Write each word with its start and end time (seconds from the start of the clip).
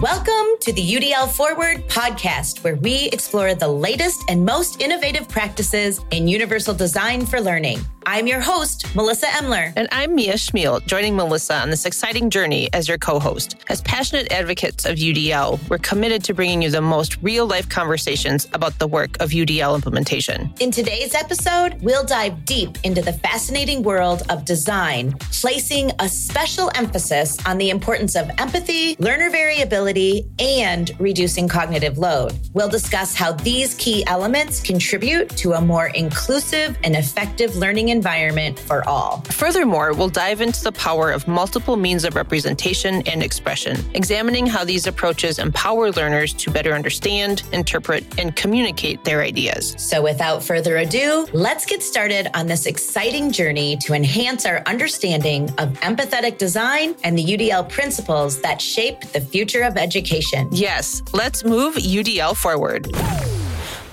Welcome 0.00 0.56
to 0.60 0.72
the 0.72 0.80
UDL 0.80 1.28
Forward 1.28 1.86
podcast, 1.86 2.64
where 2.64 2.76
we 2.76 3.10
explore 3.12 3.54
the 3.54 3.68
latest 3.68 4.24
and 4.30 4.42
most 4.42 4.80
innovative 4.80 5.28
practices 5.28 6.00
in 6.10 6.26
universal 6.26 6.72
design 6.72 7.26
for 7.26 7.38
learning. 7.38 7.80
I'm 8.06 8.26
your 8.26 8.40
host, 8.40 8.94
Melissa 8.96 9.26
Emler. 9.26 9.74
And 9.76 9.86
I'm 9.92 10.14
Mia 10.14 10.34
Chmiel, 10.34 10.84
joining 10.86 11.14
Melissa 11.16 11.56
on 11.56 11.68
this 11.68 11.84
exciting 11.84 12.30
journey 12.30 12.70
as 12.72 12.88
your 12.88 12.96
co 12.96 13.18
host. 13.18 13.56
As 13.68 13.82
passionate 13.82 14.32
advocates 14.32 14.86
of 14.86 14.96
UDL, 14.96 15.60
we're 15.68 15.78
committed 15.78 16.24
to 16.24 16.34
bringing 16.34 16.62
you 16.62 16.70
the 16.70 16.80
most 16.80 17.18
real 17.22 17.46
life 17.46 17.68
conversations 17.68 18.48
about 18.54 18.78
the 18.78 18.88
work 18.88 19.20
of 19.20 19.30
UDL 19.30 19.74
implementation. 19.74 20.52
In 20.60 20.70
today's 20.70 21.14
episode, 21.14 21.76
we'll 21.82 22.04
dive 22.04 22.46
deep 22.46 22.78
into 22.84 23.02
the 23.02 23.12
fascinating 23.12 23.82
world 23.82 24.22
of 24.30 24.46
design, 24.46 25.12
placing 25.30 25.92
a 25.98 26.08
special 26.08 26.70
emphasis 26.76 27.36
on 27.46 27.58
the 27.58 27.68
importance 27.68 28.16
of 28.16 28.30
empathy, 28.38 28.96
learner 28.98 29.28
variability, 29.28 30.26
and 30.38 30.90
reducing 30.98 31.48
cognitive 31.48 31.98
load. 31.98 32.32
We'll 32.54 32.68
discuss 32.70 33.14
how 33.14 33.32
these 33.32 33.74
key 33.74 34.06
elements 34.06 34.60
contribute 34.62 35.28
to 35.36 35.52
a 35.52 35.60
more 35.60 35.88
inclusive 35.88 36.78
and 36.82 36.96
effective 36.96 37.56
learning 37.56 37.89
environment 37.90 38.58
for 38.58 38.88
all. 38.88 39.22
Furthermore, 39.30 39.92
we'll 39.92 40.08
dive 40.08 40.40
into 40.40 40.62
the 40.62 40.72
power 40.72 41.10
of 41.10 41.26
multiple 41.28 41.76
means 41.76 42.04
of 42.04 42.16
representation 42.16 43.02
and 43.06 43.22
expression, 43.22 43.76
examining 43.94 44.46
how 44.46 44.64
these 44.64 44.86
approaches 44.86 45.38
empower 45.38 45.90
learners 45.92 46.32
to 46.34 46.50
better 46.50 46.72
understand, 46.72 47.42
interpret, 47.52 48.04
and 48.18 48.36
communicate 48.36 49.04
their 49.04 49.22
ideas. 49.22 49.74
So, 49.78 50.02
without 50.02 50.42
further 50.42 50.78
ado, 50.78 51.26
let's 51.32 51.66
get 51.66 51.82
started 51.82 52.28
on 52.34 52.46
this 52.46 52.66
exciting 52.66 53.32
journey 53.32 53.76
to 53.78 53.94
enhance 53.94 54.46
our 54.46 54.62
understanding 54.66 55.50
of 55.58 55.70
empathetic 55.80 56.38
design 56.38 56.94
and 57.04 57.16
the 57.16 57.24
UDL 57.24 57.68
principles 57.68 58.40
that 58.42 58.60
shape 58.60 59.00
the 59.12 59.20
future 59.20 59.62
of 59.62 59.76
education. 59.76 60.48
Yes, 60.50 61.02
let's 61.12 61.44
move 61.44 61.74
UDL 61.74 62.36
forward. 62.36 62.88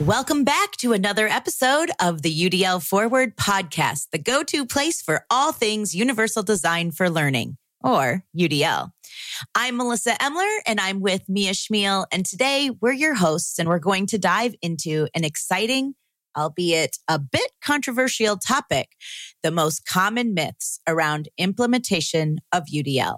Welcome 0.01 0.43
back 0.43 0.73
to 0.73 0.93
another 0.93 1.27
episode 1.27 1.89
of 1.99 2.21
the 2.21 2.31
UDL 2.31 2.87
Forward 2.87 3.35
podcast, 3.35 4.09
the 4.11 4.19
go 4.19 4.43
to 4.43 4.63
place 4.63 5.01
for 5.01 5.25
all 5.31 5.51
things 5.51 5.95
universal 5.95 6.43
design 6.43 6.91
for 6.91 7.09
learning, 7.09 7.57
or 7.83 8.23
UDL. 8.37 8.91
I'm 9.55 9.75
Melissa 9.75 10.11
Emler 10.21 10.59
and 10.67 10.79
I'm 10.79 10.99
with 11.01 11.27
Mia 11.27 11.53
Chmiel. 11.53 12.05
And 12.11 12.27
today 12.27 12.69
we're 12.79 12.93
your 12.93 13.15
hosts 13.15 13.57
and 13.57 13.67
we're 13.67 13.79
going 13.79 14.05
to 14.07 14.19
dive 14.19 14.53
into 14.61 15.07
an 15.15 15.23
exciting, 15.23 15.95
albeit 16.37 16.97
a 17.07 17.17
bit 17.17 17.51
controversial 17.63 18.37
topic 18.37 18.89
the 19.41 19.49
most 19.49 19.87
common 19.87 20.35
myths 20.35 20.79
around 20.87 21.27
implementation 21.39 22.37
of 22.53 22.65
UDL. 22.71 23.17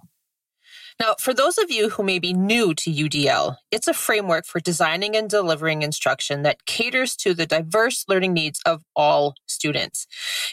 Now, 0.99 1.15
for 1.17 1.33
those 1.33 1.57
of 1.57 1.71
you 1.71 1.87
who 1.87 2.03
may 2.03 2.19
be 2.19 2.33
new 2.33 2.73
to 2.73 2.91
UDL, 2.91 3.55
it's 3.71 3.87
a 3.87 3.93
framework 3.93 4.45
for 4.45 4.59
designing 4.59 5.15
and 5.15 5.29
delivering 5.29 5.81
instruction 5.81 6.43
that 6.43 6.65
caters 6.65 7.15
to 7.17 7.33
the 7.33 7.45
diverse 7.45 8.03
learning 8.09 8.33
needs 8.33 8.59
of 8.65 8.83
all 8.97 9.35
students. 9.47 10.07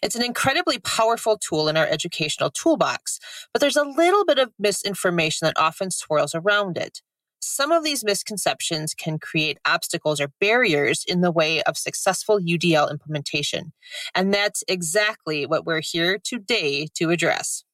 It's 0.04 0.14
an 0.14 0.24
incredibly 0.24 0.78
powerful 0.78 1.36
tool 1.36 1.68
in 1.68 1.76
our 1.76 1.88
educational 1.88 2.50
toolbox, 2.50 3.18
but 3.52 3.60
there's 3.60 3.74
a 3.74 3.82
little 3.82 4.24
bit 4.24 4.38
of 4.38 4.52
misinformation 4.56 5.46
that 5.46 5.58
often 5.58 5.90
swirls 5.90 6.32
around 6.32 6.78
it. 6.78 7.00
Some 7.40 7.72
of 7.72 7.82
these 7.82 8.04
misconceptions 8.04 8.94
can 8.94 9.18
create 9.18 9.58
obstacles 9.66 10.20
or 10.20 10.28
barriers 10.40 11.04
in 11.08 11.22
the 11.22 11.32
way 11.32 11.60
of 11.64 11.76
successful 11.76 12.38
UDL 12.38 12.88
implementation. 12.88 13.72
And 14.14 14.32
that's 14.32 14.62
exactly 14.68 15.44
what 15.44 15.66
we're 15.66 15.82
here 15.82 16.18
today 16.22 16.86
to 16.94 17.10
address 17.10 17.64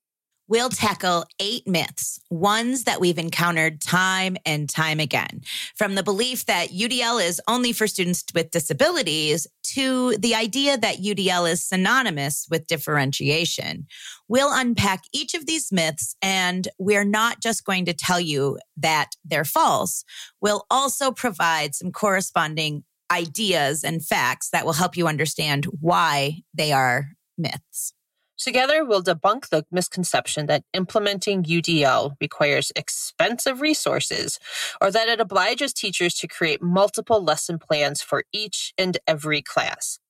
we'll 0.52 0.68
tackle 0.68 1.24
eight 1.40 1.66
myths, 1.66 2.20
ones 2.28 2.84
that 2.84 3.00
we've 3.00 3.16
encountered 3.16 3.80
time 3.80 4.36
and 4.44 4.68
time 4.68 5.00
again. 5.00 5.40
From 5.76 5.94
the 5.94 6.02
belief 6.02 6.44
that 6.44 6.68
UDL 6.68 7.26
is 7.26 7.40
only 7.48 7.72
for 7.72 7.86
students 7.86 8.22
with 8.34 8.50
disabilities 8.50 9.46
to 9.68 10.14
the 10.18 10.34
idea 10.34 10.76
that 10.76 10.98
UDL 10.98 11.50
is 11.50 11.66
synonymous 11.66 12.46
with 12.50 12.66
differentiation. 12.66 13.86
We'll 14.28 14.52
unpack 14.52 15.04
each 15.14 15.32
of 15.32 15.46
these 15.46 15.72
myths, 15.72 16.16
and 16.20 16.68
we're 16.78 17.02
not 17.02 17.40
just 17.40 17.64
going 17.64 17.86
to 17.86 17.94
tell 17.94 18.20
you 18.20 18.58
that 18.76 19.12
they're 19.24 19.46
false. 19.46 20.04
We'll 20.42 20.66
also 20.70 21.12
provide 21.12 21.74
some 21.74 21.92
corresponding 21.92 22.84
ideas 23.10 23.84
and 23.84 24.04
facts 24.04 24.50
that 24.50 24.66
will 24.66 24.74
help 24.74 24.98
you 24.98 25.08
understand 25.08 25.64
why 25.80 26.42
they 26.52 26.72
are 26.72 27.06
myths. 27.38 27.94
Together, 28.42 28.84
we'll 28.84 29.04
debunk 29.04 29.50
the 29.50 29.64
misconception 29.70 30.46
that 30.46 30.64
implementing 30.74 31.44
UDL 31.44 32.16
requires 32.20 32.72
expensive 32.74 33.60
resources 33.60 34.40
or 34.80 34.90
that 34.90 35.08
it 35.08 35.20
obliges 35.20 35.72
teachers 35.72 36.14
to 36.14 36.26
create 36.26 36.60
multiple 36.60 37.22
lesson 37.22 37.60
plans 37.60 38.02
for 38.02 38.24
each 38.32 38.74
and 38.76 38.98
every 39.06 39.42
class. 39.42 40.00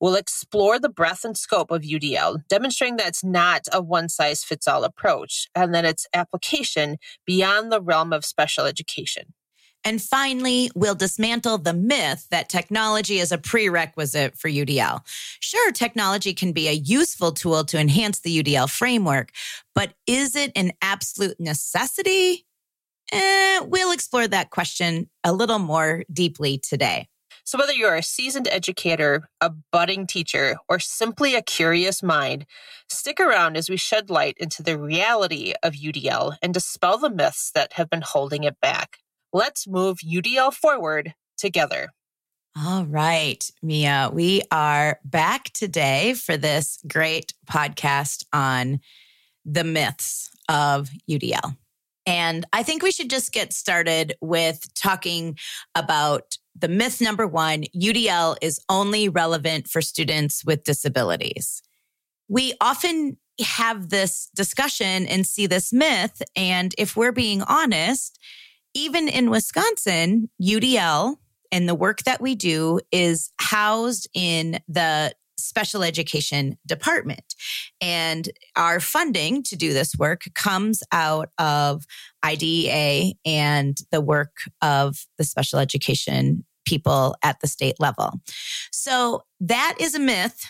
We'll 0.00 0.16
explore 0.16 0.80
the 0.80 0.88
breadth 0.88 1.24
and 1.24 1.38
scope 1.38 1.70
of 1.70 1.82
UDL, 1.82 2.48
demonstrating 2.48 2.96
that 2.96 3.08
it's 3.08 3.22
not 3.22 3.68
a 3.72 3.80
one 3.80 4.08
size 4.08 4.42
fits 4.42 4.66
all 4.66 4.82
approach 4.82 5.46
and 5.54 5.72
that 5.72 5.84
its 5.84 6.08
application 6.12 6.96
beyond 7.24 7.70
the 7.70 7.80
realm 7.80 8.12
of 8.12 8.24
special 8.24 8.64
education. 8.64 9.34
And 9.84 10.02
finally, 10.02 10.70
we'll 10.74 10.94
dismantle 10.94 11.58
the 11.58 11.72
myth 11.72 12.26
that 12.30 12.48
technology 12.48 13.18
is 13.18 13.32
a 13.32 13.38
prerequisite 13.38 14.36
for 14.36 14.48
UDL. 14.48 15.00
Sure, 15.40 15.72
technology 15.72 16.34
can 16.34 16.52
be 16.52 16.68
a 16.68 16.72
useful 16.72 17.32
tool 17.32 17.64
to 17.64 17.78
enhance 17.78 18.20
the 18.20 18.42
UDL 18.42 18.68
framework, 18.68 19.30
but 19.74 19.94
is 20.06 20.36
it 20.36 20.52
an 20.56 20.72
absolute 20.82 21.38
necessity? 21.38 22.44
Eh, 23.12 23.60
we'll 23.60 23.92
explore 23.92 24.28
that 24.28 24.50
question 24.50 25.08
a 25.24 25.32
little 25.32 25.58
more 25.58 26.04
deeply 26.12 26.58
today. 26.58 27.08
So, 27.44 27.56
whether 27.56 27.72
you're 27.72 27.94
a 27.94 28.02
seasoned 28.02 28.46
educator, 28.50 29.30
a 29.40 29.50
budding 29.72 30.06
teacher, 30.06 30.58
or 30.68 30.78
simply 30.78 31.34
a 31.34 31.40
curious 31.40 32.02
mind, 32.02 32.44
stick 32.90 33.18
around 33.18 33.56
as 33.56 33.70
we 33.70 33.78
shed 33.78 34.10
light 34.10 34.36
into 34.38 34.62
the 34.62 34.78
reality 34.78 35.54
of 35.62 35.72
UDL 35.72 36.36
and 36.42 36.52
dispel 36.52 36.98
the 36.98 37.08
myths 37.08 37.50
that 37.54 37.72
have 37.72 37.88
been 37.88 38.02
holding 38.02 38.44
it 38.44 38.60
back. 38.60 38.98
Let's 39.32 39.66
move 39.66 39.98
UDL 39.98 40.54
forward 40.54 41.14
together. 41.36 41.90
All 42.56 42.84
right, 42.86 43.48
Mia, 43.62 44.10
we 44.12 44.42
are 44.50 44.98
back 45.04 45.52
today 45.52 46.14
for 46.14 46.36
this 46.36 46.78
great 46.88 47.34
podcast 47.48 48.24
on 48.32 48.80
the 49.44 49.64
myths 49.64 50.30
of 50.48 50.90
UDL. 51.08 51.56
And 52.06 52.46
I 52.54 52.62
think 52.62 52.82
we 52.82 52.90
should 52.90 53.10
just 53.10 53.32
get 53.32 53.52
started 53.52 54.14
with 54.22 54.66
talking 54.74 55.38
about 55.74 56.38
the 56.58 56.68
myth 56.68 57.00
number 57.00 57.26
one 57.26 57.64
UDL 57.76 58.36
is 58.40 58.58
only 58.68 59.08
relevant 59.08 59.68
for 59.68 59.82
students 59.82 60.44
with 60.44 60.64
disabilities. 60.64 61.62
We 62.28 62.54
often 62.60 63.18
have 63.40 63.90
this 63.90 64.30
discussion 64.34 65.06
and 65.06 65.26
see 65.26 65.46
this 65.46 65.72
myth. 65.72 66.22
And 66.34 66.74
if 66.78 66.96
we're 66.96 67.12
being 67.12 67.42
honest, 67.42 68.18
even 68.74 69.08
in 69.08 69.30
Wisconsin, 69.30 70.30
UDL 70.42 71.16
and 71.50 71.68
the 71.68 71.74
work 71.74 72.02
that 72.04 72.20
we 72.20 72.34
do 72.34 72.80
is 72.92 73.32
housed 73.40 74.08
in 74.14 74.58
the 74.68 75.12
special 75.38 75.82
education 75.82 76.58
department. 76.66 77.34
And 77.80 78.28
our 78.56 78.80
funding 78.80 79.42
to 79.44 79.56
do 79.56 79.72
this 79.72 79.94
work 79.96 80.24
comes 80.34 80.82
out 80.92 81.30
of 81.38 81.84
IDEA 82.24 83.14
and 83.24 83.78
the 83.90 84.00
work 84.00 84.36
of 84.60 85.06
the 85.16 85.24
special 85.24 85.58
education 85.58 86.44
people 86.66 87.16
at 87.22 87.40
the 87.40 87.46
state 87.46 87.76
level. 87.78 88.20
So 88.72 89.22
that 89.40 89.76
is 89.80 89.94
a 89.94 90.00
myth 90.00 90.44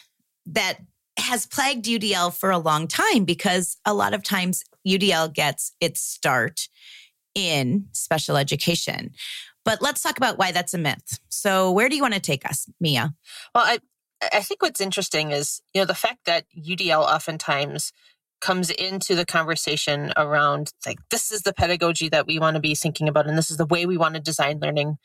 that 0.46 0.78
has 1.18 1.46
plagued 1.46 1.84
UDL 1.84 2.32
for 2.32 2.50
a 2.50 2.58
long 2.58 2.88
time 2.88 3.24
because 3.24 3.76
a 3.84 3.94
lot 3.94 4.14
of 4.14 4.22
times 4.22 4.62
UDL 4.86 5.32
gets 5.32 5.72
its 5.80 6.00
start 6.00 6.68
in 7.38 7.88
special 7.92 8.36
education. 8.36 9.12
But 9.64 9.82
let's 9.82 10.02
talk 10.02 10.16
about 10.16 10.38
why 10.38 10.52
that's 10.52 10.74
a 10.74 10.78
myth. 10.78 11.18
So, 11.28 11.70
where 11.72 11.88
do 11.88 11.96
you 11.96 12.02
want 12.02 12.14
to 12.14 12.20
take 12.20 12.48
us, 12.48 12.66
Mia? 12.80 13.14
Well, 13.54 13.64
I, 13.64 13.78
I 14.32 14.40
think 14.40 14.62
what's 14.62 14.80
interesting 14.80 15.30
is, 15.30 15.60
you 15.74 15.80
know, 15.80 15.84
the 15.84 15.94
fact 15.94 16.20
that 16.26 16.46
UDL 16.56 17.02
oftentimes 17.02 17.92
comes 18.40 18.70
into 18.70 19.14
the 19.14 19.26
conversation 19.26 20.12
around 20.16 20.72
like 20.86 20.98
this 21.10 21.30
is 21.32 21.42
the 21.42 21.52
pedagogy 21.52 22.08
that 22.08 22.26
we 22.26 22.38
want 22.38 22.54
to 22.54 22.60
be 22.60 22.74
thinking 22.74 23.08
about 23.08 23.26
and 23.26 23.36
this 23.36 23.50
is 23.50 23.56
the 23.56 23.66
way 23.66 23.84
we 23.84 23.96
want 23.96 24.14
to 24.14 24.20
design 24.20 24.60
learning 24.60 24.96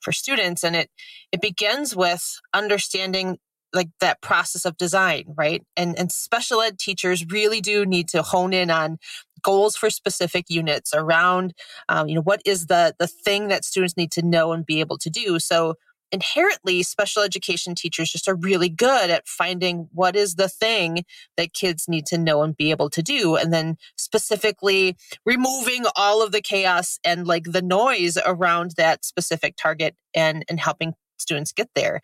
for 0.00 0.12
students 0.12 0.62
and 0.62 0.76
it 0.76 0.90
it 1.32 1.40
begins 1.40 1.96
with 1.96 2.38
understanding 2.52 3.38
like 3.72 3.88
that 4.00 4.20
process 4.20 4.66
of 4.66 4.76
design 4.76 5.24
right 5.36 5.62
and 5.74 5.98
and 5.98 6.12
special 6.12 6.60
ed 6.60 6.78
teachers 6.78 7.24
really 7.30 7.60
do 7.60 7.86
need 7.86 8.08
to 8.08 8.22
hone 8.22 8.52
in 8.52 8.70
on 8.70 8.98
goals 9.42 9.76
for 9.76 9.90
specific 9.90 10.46
units 10.48 10.92
around 10.94 11.54
um, 11.88 12.08
you 12.08 12.14
know 12.14 12.22
what 12.22 12.42
is 12.44 12.66
the 12.66 12.94
the 12.98 13.06
thing 13.06 13.48
that 13.48 13.64
students 13.64 13.96
need 13.96 14.10
to 14.12 14.22
know 14.22 14.52
and 14.52 14.66
be 14.66 14.80
able 14.80 14.98
to 14.98 15.10
do. 15.10 15.38
So 15.38 15.74
inherently 16.12 16.82
special 16.82 17.22
education 17.22 17.74
teachers 17.74 18.12
just 18.12 18.28
are 18.28 18.34
really 18.34 18.68
good 18.68 19.10
at 19.10 19.26
finding 19.26 19.88
what 19.92 20.14
is 20.14 20.34
the 20.34 20.48
thing 20.48 21.04
that 21.38 21.54
kids 21.54 21.88
need 21.88 22.04
to 22.06 22.18
know 22.18 22.42
and 22.42 22.56
be 22.56 22.70
able 22.70 22.90
to 22.90 23.02
do 23.02 23.34
and 23.34 23.52
then 23.52 23.76
specifically 23.96 24.94
removing 25.24 25.84
all 25.96 26.22
of 26.22 26.30
the 26.30 26.42
chaos 26.42 26.98
and 27.02 27.26
like 27.26 27.44
the 27.44 27.62
noise 27.62 28.18
around 28.26 28.72
that 28.76 29.04
specific 29.04 29.56
target 29.56 29.96
and 30.14 30.44
and 30.48 30.60
helping 30.60 30.92
students 31.22 31.52
get 31.52 31.70
there. 31.74 32.02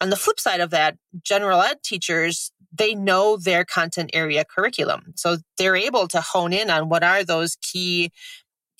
On 0.00 0.10
the 0.10 0.16
flip 0.16 0.38
side 0.38 0.60
of 0.60 0.70
that 0.70 0.96
general 1.22 1.62
ed 1.62 1.82
teachers 1.82 2.52
they 2.70 2.94
know 2.94 3.36
their 3.36 3.64
content 3.64 4.10
area 4.12 4.44
curriculum. 4.44 5.12
So 5.16 5.38
they're 5.56 5.76
able 5.76 6.06
to 6.08 6.20
hone 6.20 6.52
in 6.52 6.70
on 6.70 6.88
what 6.88 7.02
are 7.02 7.24
those 7.24 7.56
key 7.62 8.10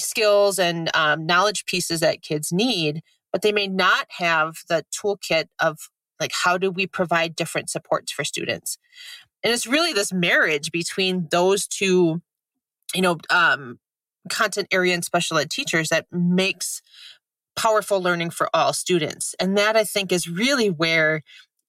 skills 0.00 0.58
and 0.58 0.90
um, 0.94 1.26
knowledge 1.26 1.64
pieces 1.64 2.00
that 2.00 2.22
kids 2.22 2.52
need 2.52 3.02
but 3.32 3.42
they 3.42 3.52
may 3.52 3.66
not 3.66 4.06
have 4.18 4.58
the 4.68 4.84
toolkit 4.92 5.46
of 5.58 5.90
like 6.20 6.32
how 6.32 6.58
do 6.58 6.70
we 6.70 6.86
provide 6.86 7.36
different 7.36 7.70
supports 7.70 8.10
for 8.10 8.24
students? 8.24 8.78
And 9.44 9.52
it's 9.52 9.66
really 9.66 9.92
this 9.92 10.12
marriage 10.12 10.72
between 10.72 11.28
those 11.30 11.66
two 11.66 12.22
you 12.94 13.02
know 13.02 13.18
um, 13.30 13.78
content 14.28 14.68
area 14.72 14.94
and 14.94 15.04
special 15.04 15.38
ed 15.38 15.50
teachers 15.50 15.88
that 15.88 16.06
makes 16.10 16.82
powerful 17.56 18.00
learning 18.00 18.30
for 18.30 18.48
all 18.54 18.72
students. 18.72 19.34
And 19.40 19.56
that 19.58 19.76
i 19.76 19.84
think 19.84 20.12
is 20.12 20.28
really 20.28 20.70
where 20.70 21.22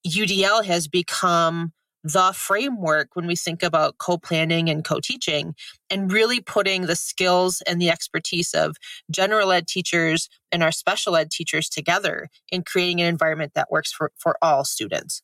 udl 0.07 0.63
has 0.66 0.88
become 0.88 1.74
the 2.04 2.34
framework 2.36 3.16
when 3.16 3.28
we 3.28 3.36
think 3.36 3.62
about 3.63 3.98
co 3.98 4.18
planning 4.18 4.69
and 4.69 4.84
co 4.84 5.00
teaching, 5.00 5.56
and 5.90 6.12
really 6.12 6.40
putting 6.40 6.84
the 6.84 6.96
skills 6.96 7.62
and 7.68 7.81
the 7.81 7.90
expertise 7.90 8.54
of 8.54 8.78
general 9.12 9.51
ed 9.51 9.68
teachers 9.68 10.30
and 10.51 10.63
our 10.63 10.72
special 10.72 11.16
ed 11.16 11.30
teachers 11.31 11.69
together 11.69 12.30
in 12.51 12.63
creating 12.63 13.01
an 13.01 13.07
environment 13.07 13.54
that 13.56 13.72
works 13.72 13.92
for, 13.92 14.12
for 14.18 14.38
all 14.42 14.63
students. 14.63 15.22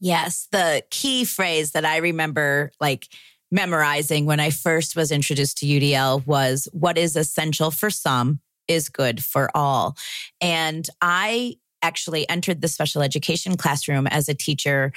Yes. 0.00 0.46
The 0.52 0.84
key 0.90 1.24
phrase 1.24 1.72
that 1.72 1.84
I 1.84 1.96
remember, 1.96 2.70
like, 2.80 3.08
memorizing 3.50 4.26
when 4.26 4.40
I 4.40 4.50
first 4.50 4.94
was 4.94 5.10
introduced 5.10 5.58
to 5.58 5.66
UDL 5.66 6.26
was 6.26 6.68
what 6.72 6.98
is 6.98 7.16
essential 7.16 7.70
for 7.70 7.90
some 7.90 8.40
is 8.68 8.90
good 8.90 9.24
for 9.24 9.50
all. 9.56 9.96
And 10.40 10.86
I 11.00 11.56
actually 11.80 12.28
entered 12.28 12.60
the 12.60 12.68
special 12.68 13.02
education 13.02 13.56
classroom 13.56 14.06
as 14.06 14.28
a 14.28 14.34
teacher 14.34 14.92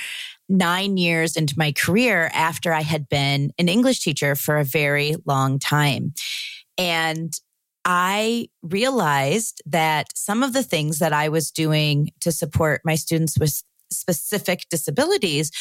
nine 0.51 0.97
years 0.97 1.35
into 1.35 1.55
my 1.57 1.71
career 1.71 2.29
after 2.33 2.73
I 2.73 2.81
had 2.81 3.09
been 3.09 3.51
an 3.57 3.69
English 3.69 4.01
teacher 4.01 4.35
for 4.35 4.57
a 4.57 4.63
very 4.63 5.15
long 5.25 5.57
time. 5.57 6.13
And 6.77 7.33
I 7.85 8.49
realized 8.61 9.61
that 9.65 10.07
some 10.15 10.43
of 10.43 10.53
the 10.53 10.63
things 10.63 10.99
that 10.99 11.13
I 11.13 11.29
was 11.29 11.49
doing 11.51 12.11
to 12.19 12.31
support 12.31 12.81
my 12.85 12.95
students 12.95 13.39
with 13.39 13.63
specific 13.91 14.65
disabilities 14.69 15.51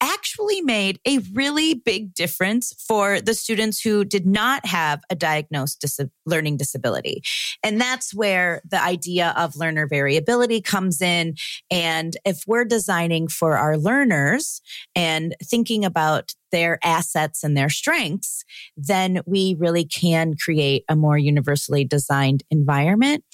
actually 0.00 0.60
made 0.60 1.00
a 1.06 1.18
really 1.32 1.74
big 1.74 2.14
difference 2.14 2.72
for 2.86 3.20
the 3.20 3.34
students 3.34 3.80
who 3.80 4.04
did 4.04 4.26
not 4.26 4.64
have 4.66 5.02
a 5.10 5.14
diagnosed 5.14 5.80
dis- 5.80 6.00
learning 6.26 6.56
disability. 6.56 7.22
And 7.62 7.80
that's 7.80 8.14
where 8.14 8.62
the 8.68 8.82
idea 8.82 9.34
of 9.36 9.56
learner 9.56 9.86
variability 9.86 10.60
comes 10.60 11.00
in. 11.00 11.34
And 11.70 12.16
if 12.24 12.44
we're 12.46 12.64
designing 12.64 13.28
for 13.28 13.56
our 13.56 13.76
learners 13.76 14.60
and 14.94 15.34
thinking 15.42 15.84
about 15.84 16.32
their 16.50 16.78
assets 16.82 17.44
and 17.44 17.56
their 17.56 17.68
strengths, 17.68 18.44
then 18.76 19.20
we 19.26 19.56
really 19.58 19.84
can 19.84 20.34
create 20.42 20.84
a 20.88 20.96
more 20.96 21.18
universally 21.18 21.84
designed 21.84 22.42
environment 22.50 23.24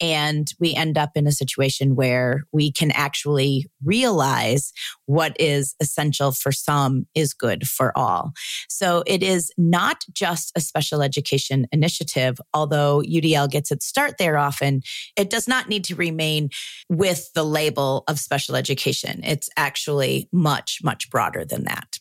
and 0.00 0.50
we 0.58 0.74
end 0.74 0.96
up 0.96 1.10
in 1.14 1.26
a 1.26 1.32
situation 1.32 1.96
where 1.96 2.44
we 2.52 2.70
can 2.72 2.90
actually 2.92 3.66
realize 3.84 4.72
what 5.06 5.36
is 5.38 5.74
essential 5.80 6.32
for 6.32 6.52
some 6.52 7.06
is 7.14 7.34
good 7.34 7.66
for 7.66 7.96
all. 7.96 8.32
So 8.68 9.02
it 9.06 9.22
is 9.22 9.50
not 9.56 10.04
just 10.12 10.52
a 10.56 10.60
special 10.60 11.02
education 11.02 11.66
initiative, 11.72 12.38
although 12.54 13.02
UDL 13.02 13.50
gets 13.50 13.70
its 13.70 13.86
start 13.86 14.18
there 14.18 14.38
often. 14.38 14.82
It 15.16 15.30
does 15.30 15.48
not 15.48 15.68
need 15.68 15.84
to 15.84 15.94
remain 15.94 16.50
with 16.88 17.30
the 17.34 17.44
label 17.44 18.04
of 18.08 18.18
special 18.18 18.56
education. 18.56 19.20
It's 19.24 19.48
actually 19.56 20.28
much, 20.32 20.78
much 20.82 21.10
broader 21.10 21.44
than 21.44 21.64
that. 21.64 21.98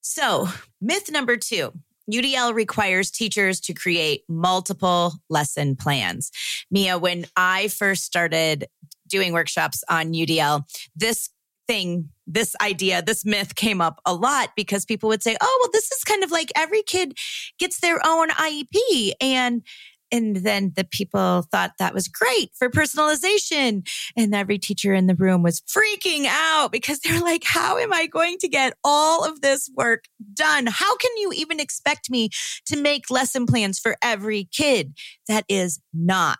So, 0.00 0.48
myth 0.80 1.10
number 1.10 1.36
two 1.36 1.72
UDL 2.12 2.54
requires 2.54 3.10
teachers 3.10 3.60
to 3.60 3.74
create 3.74 4.22
multiple 4.28 5.14
lesson 5.28 5.76
plans. 5.76 6.30
Mia, 6.70 6.98
when 6.98 7.26
I 7.36 7.68
first 7.68 8.04
started 8.04 8.66
doing 9.08 9.32
workshops 9.32 9.82
on 9.88 10.12
UDL, 10.12 10.64
this 10.96 11.30
thing, 11.66 12.10
this 12.26 12.54
idea, 12.60 13.02
this 13.02 13.24
myth 13.24 13.54
came 13.54 13.80
up 13.80 14.00
a 14.04 14.14
lot 14.14 14.50
because 14.56 14.84
people 14.84 15.08
would 15.08 15.22
say, 15.22 15.36
oh, 15.40 15.58
well, 15.62 15.70
this 15.72 15.90
is 15.90 16.04
kind 16.04 16.22
of 16.22 16.30
like 16.30 16.52
every 16.56 16.82
kid 16.82 17.16
gets 17.58 17.80
their 17.80 18.00
own 18.04 18.28
IEP. 18.30 19.12
And 19.20 19.62
and 20.10 20.36
then 20.36 20.72
the 20.76 20.84
people 20.84 21.42
thought 21.50 21.72
that 21.78 21.94
was 21.94 22.08
great 22.08 22.50
for 22.54 22.68
personalization. 22.68 23.86
And 24.16 24.34
every 24.34 24.58
teacher 24.58 24.94
in 24.94 25.06
the 25.06 25.14
room 25.14 25.42
was 25.42 25.60
freaking 25.62 26.26
out 26.26 26.70
because 26.72 27.00
they're 27.00 27.20
like, 27.20 27.44
how 27.44 27.78
am 27.78 27.92
I 27.92 28.06
going 28.06 28.38
to 28.38 28.48
get 28.48 28.74
all 28.84 29.24
of 29.24 29.40
this 29.40 29.70
work 29.76 30.04
done? 30.32 30.66
How 30.66 30.96
can 30.96 31.10
you 31.16 31.32
even 31.34 31.60
expect 31.60 32.10
me 32.10 32.30
to 32.66 32.76
make 32.76 33.10
lesson 33.10 33.46
plans 33.46 33.78
for 33.78 33.96
every 34.02 34.44
kid? 34.44 34.94
That 35.28 35.44
is 35.48 35.80
not 35.92 36.38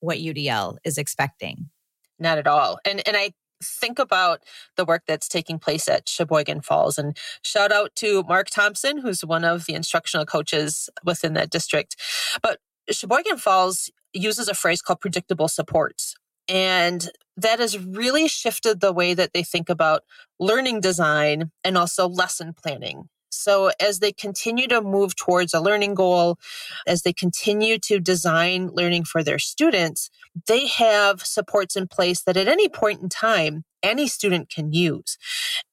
what 0.00 0.18
UDL 0.18 0.76
is 0.84 0.98
expecting. 0.98 1.70
Not 2.18 2.38
at 2.38 2.46
all. 2.46 2.78
And 2.84 3.06
and 3.06 3.16
I 3.16 3.32
think 3.62 3.98
about 3.98 4.42
the 4.76 4.84
work 4.84 5.02
that's 5.06 5.28
taking 5.28 5.58
place 5.58 5.88
at 5.88 6.08
Sheboygan 6.08 6.60
Falls. 6.60 6.98
And 6.98 7.16
shout 7.42 7.72
out 7.72 7.94
to 7.96 8.22
Mark 8.24 8.48
Thompson, 8.50 8.98
who's 8.98 9.24
one 9.24 9.44
of 9.44 9.66
the 9.66 9.74
instructional 9.74 10.26
coaches 10.26 10.88
within 11.04 11.34
that 11.34 11.50
district. 11.50 11.96
But 12.42 12.58
Sheboygan 12.90 13.38
Falls 13.38 13.90
uses 14.12 14.48
a 14.48 14.54
phrase 14.54 14.82
called 14.82 15.00
predictable 15.00 15.48
supports. 15.48 16.14
And 16.48 17.10
that 17.36 17.58
has 17.58 17.78
really 17.78 18.28
shifted 18.28 18.80
the 18.80 18.92
way 18.92 19.14
that 19.14 19.32
they 19.32 19.42
think 19.42 19.68
about 19.68 20.04
learning 20.38 20.80
design 20.80 21.50
and 21.64 21.76
also 21.76 22.08
lesson 22.08 22.54
planning. 22.54 23.08
So, 23.30 23.70
as 23.80 23.98
they 23.98 24.12
continue 24.12 24.66
to 24.68 24.80
move 24.80 25.14
towards 25.14 25.52
a 25.52 25.60
learning 25.60 25.94
goal, 25.94 26.38
as 26.86 27.02
they 27.02 27.12
continue 27.12 27.78
to 27.80 28.00
design 28.00 28.70
learning 28.72 29.04
for 29.04 29.22
their 29.22 29.38
students, 29.38 30.10
they 30.46 30.66
have 30.68 31.20
supports 31.20 31.76
in 31.76 31.86
place 31.86 32.22
that 32.22 32.36
at 32.36 32.48
any 32.48 32.68
point 32.68 33.02
in 33.02 33.08
time, 33.08 33.64
any 33.82 34.08
student 34.08 34.48
can 34.48 34.72
use. 34.72 35.18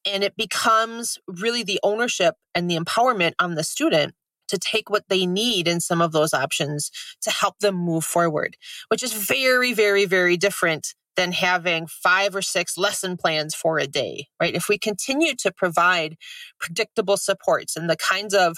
And 0.06 0.24
it 0.24 0.36
becomes 0.36 1.20
really 1.28 1.64
the 1.64 1.80
ownership 1.84 2.36
and 2.54 2.70
the 2.70 2.78
empowerment 2.78 3.34
on 3.40 3.56
the 3.56 3.64
student 3.64 4.14
to 4.54 4.60
take 4.60 4.90
what 4.90 5.10
they 5.10 5.26
need 5.26 5.68
in 5.68 5.82
some 5.82 6.02
of 6.02 6.12
those 6.12 6.34
options 6.34 6.92
to 7.22 7.32
help 7.32 7.60
them 7.60 7.76
move 7.76 8.06
forward, 8.06 8.56
which 8.90 9.02
is 9.02 9.14
very, 9.14 9.74
very, 9.74 10.06
very 10.06 10.38
different 10.38 10.94
than 11.16 11.32
having 11.32 11.88
five 11.88 12.36
or 12.36 12.42
six 12.42 12.78
lesson 12.78 13.18
plans 13.18 13.54
for 13.54 13.78
a 13.80 13.88
day, 13.88 14.28
right? 14.40 14.56
If 14.56 14.70
we 14.70 14.78
continue 14.78 15.36
to 15.36 15.52
provide 15.52 16.18
predictable 16.60 17.18
supports 17.18 17.76
and 17.76 17.90
the 17.90 17.98
kinds 17.98 18.34
of 18.34 18.58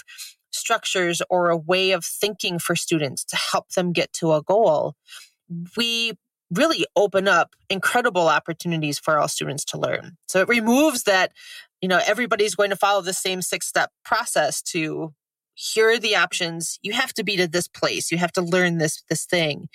structures 0.50 1.20
or 1.28 1.50
a 1.50 1.56
way 1.56 1.90
of 1.92 2.04
thinking 2.04 2.58
for 2.58 2.76
students 2.76 3.24
to 3.24 3.36
help 3.36 3.70
them 3.70 3.92
get 3.92 4.12
to 4.14 4.32
a 4.32 4.42
goal, 4.42 4.94
we 5.76 6.12
really 6.50 6.86
open 6.94 7.28
up 7.28 7.54
incredible 7.68 8.28
opportunities 8.28 8.98
for 8.98 9.18
all 9.18 9.28
students 9.28 9.64
to 9.66 9.78
learn. 9.78 10.16
So 10.28 10.40
it 10.40 10.48
removes 10.48 11.02
that, 11.04 11.32
you 11.80 11.88
know, 11.88 12.00
everybody's 12.06 12.54
going 12.54 12.70
to 12.70 12.76
follow 12.76 13.02
the 13.02 13.12
same 13.12 13.42
six 13.42 13.66
step 13.66 13.90
process 14.04 14.62
to 14.62 15.12
here 15.56 15.90
are 15.90 15.98
the 15.98 16.14
options. 16.14 16.78
You 16.82 16.92
have 16.92 17.12
to 17.14 17.24
be 17.24 17.36
to 17.36 17.48
this 17.48 17.66
place. 17.66 18.12
You 18.12 18.18
have 18.18 18.32
to 18.32 18.42
learn 18.42 18.78
this 18.78 19.02
this 19.08 19.24
thing 19.24 19.68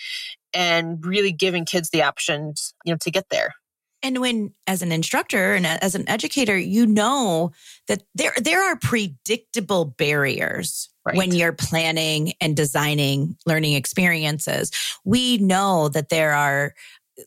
and 0.54 1.04
really 1.06 1.32
giving 1.32 1.66
kids 1.66 1.90
the 1.90 2.04
options 2.04 2.74
you 2.86 2.94
know 2.94 2.98
to 3.02 3.12
get 3.12 3.30
there. 3.30 3.56
And 4.04 4.20
when 4.20 4.54
as 4.68 4.82
an 4.82 4.92
instructor 4.92 5.54
and 5.54 5.66
as 5.66 5.96
an 5.96 6.08
educator 6.08 6.58
you 6.58 6.86
know 6.86 7.52
that 7.88 8.04
there 8.16 8.34
there 8.38 8.64
are 8.64 8.78
predictable 8.78 9.86
barriers 9.86 10.90
right. 11.06 11.16
when 11.16 11.34
you're 11.34 11.54
planning 11.54 12.34
and 12.40 12.56
designing 12.56 13.36
learning 13.46 13.74
experiences. 13.74 14.72
We 15.04 15.38
know 15.40 15.90
that 15.90 16.10
there 16.10 16.34
are 16.34 16.74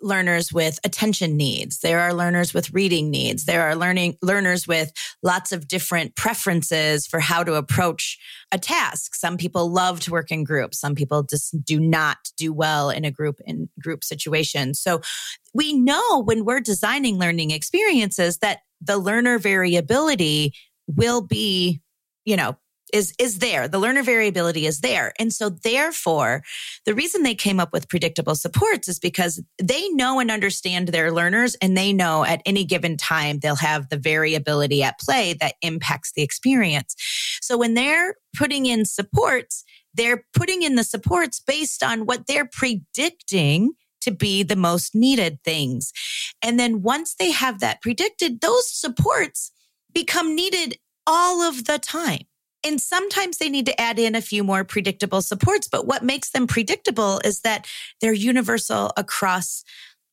learners 0.00 0.53
with 0.53 0.79
attention 0.85 1.37
needs. 1.37 1.81
There 1.81 2.00
are 2.00 2.14
learners 2.14 2.55
with 2.55 2.73
reading 2.73 3.11
needs. 3.11 3.45
There 3.45 3.62
are 3.62 3.76
learning 3.76 4.17
learners 4.23 4.67
with 4.67 4.93
lots 5.23 5.53
of 5.53 5.69
different 5.69 6.17
preferences 6.17 7.07
for 7.07 7.21
how 7.21 7.45
to 7.45 7.55
approach 7.55 8.19
a 8.53 8.59
task. 8.59 9.14
Some 9.14 9.37
people 9.37 9.71
love 9.71 10.00
to 10.00 10.11
work 10.11 10.31
in 10.31 10.45
groups. 10.45 10.81
Some 10.81 10.95
people 10.95 11.23
just 11.23 11.62
do 11.64 11.79
not 11.79 12.19
do 12.37 12.53
well 12.53 12.91
in 12.91 13.05
a 13.05 13.11
group 13.11 13.41
in 13.45 13.69
group 13.81 14.05
situation. 14.05 14.75
So 14.75 15.00
we 15.53 15.73
know 15.73 16.23
when 16.25 16.45
we're 16.45 16.61
designing 16.61 17.19
learning 17.19 17.50
experiences 17.50 18.38
that 18.38 18.61
the 18.81 18.99
learner 18.99 19.38
variability 19.38 20.55
will 20.87 21.23
be, 21.23 21.81
you 22.25 22.37
know, 22.37 22.57
is 22.93 23.12
is 23.19 23.38
there. 23.38 23.69
The 23.69 23.79
learner 23.79 24.03
variability 24.03 24.67
is 24.67 24.81
there. 24.81 25.12
And 25.19 25.33
so 25.33 25.49
therefore 25.49 26.43
the 26.85 26.95
reason 26.95 27.23
they 27.23 27.35
came 27.35 27.61
up 27.61 27.73
with 27.73 27.88
predictable 27.88 28.35
supports 28.35 28.88
is 28.88 28.99
because 28.99 29.43
they 29.62 29.88
know 29.91 30.21
and 30.21 30.31
understand 30.31 30.88
their 30.88 31.11
learners 31.11 31.55
and 31.57 31.76
they 31.76 31.93
know 31.93 32.25
at 32.25 32.43
any 32.47 32.64
given 32.64 32.97
time 32.97 33.38
they'll 33.38 33.57
have 33.57 33.88
the 33.88 33.97
variability 33.97 34.83
at 34.83 35.00
play 35.00 35.35
that 35.41 35.55
impacts 35.62 36.12
the 36.12 36.23
experience. 36.23 36.95
So 37.41 37.57
when 37.57 37.75
they're 37.75 38.17
putting 38.37 38.67
in 38.67 38.85
supports 38.85 39.64
they're 39.97 40.25
putting 40.35 40.62
in 40.62 40.75
the 40.75 40.85
supports 40.85 41.41
based 41.41 41.83
on 41.83 42.05
what 42.05 42.26
they're 42.26 42.49
predicting 42.50 43.75
to 44.00 44.11
be 44.11 44.43
the 44.43 44.57
most 44.57 44.95
needed 44.95 45.38
things. 45.45 45.93
And 46.43 46.59
then 46.61 46.83
once 46.83 47.14
they 47.14 47.31
have 47.31 47.61
that 47.61 47.81
predicted 47.81 48.41
those 48.41 48.69
supports 48.69 49.53
become 49.95 50.35
needed 50.35 50.76
all 51.07 51.43
of 51.43 51.64
the 51.64 51.79
time 51.79 52.25
and 52.64 52.80
sometimes 52.80 53.38
they 53.38 53.49
need 53.49 53.66
to 53.66 53.80
add 53.80 53.99
in 53.99 54.14
a 54.14 54.21
few 54.21 54.42
more 54.42 54.64
predictable 54.64 55.23
supports. 55.23 55.68
But 55.68 55.87
what 55.87 56.02
makes 56.02 56.30
them 56.30 56.47
predictable 56.47 57.21
is 57.25 57.40
that 57.40 57.66
they're 58.00 58.12
universal 58.12 58.92
across 58.97 59.64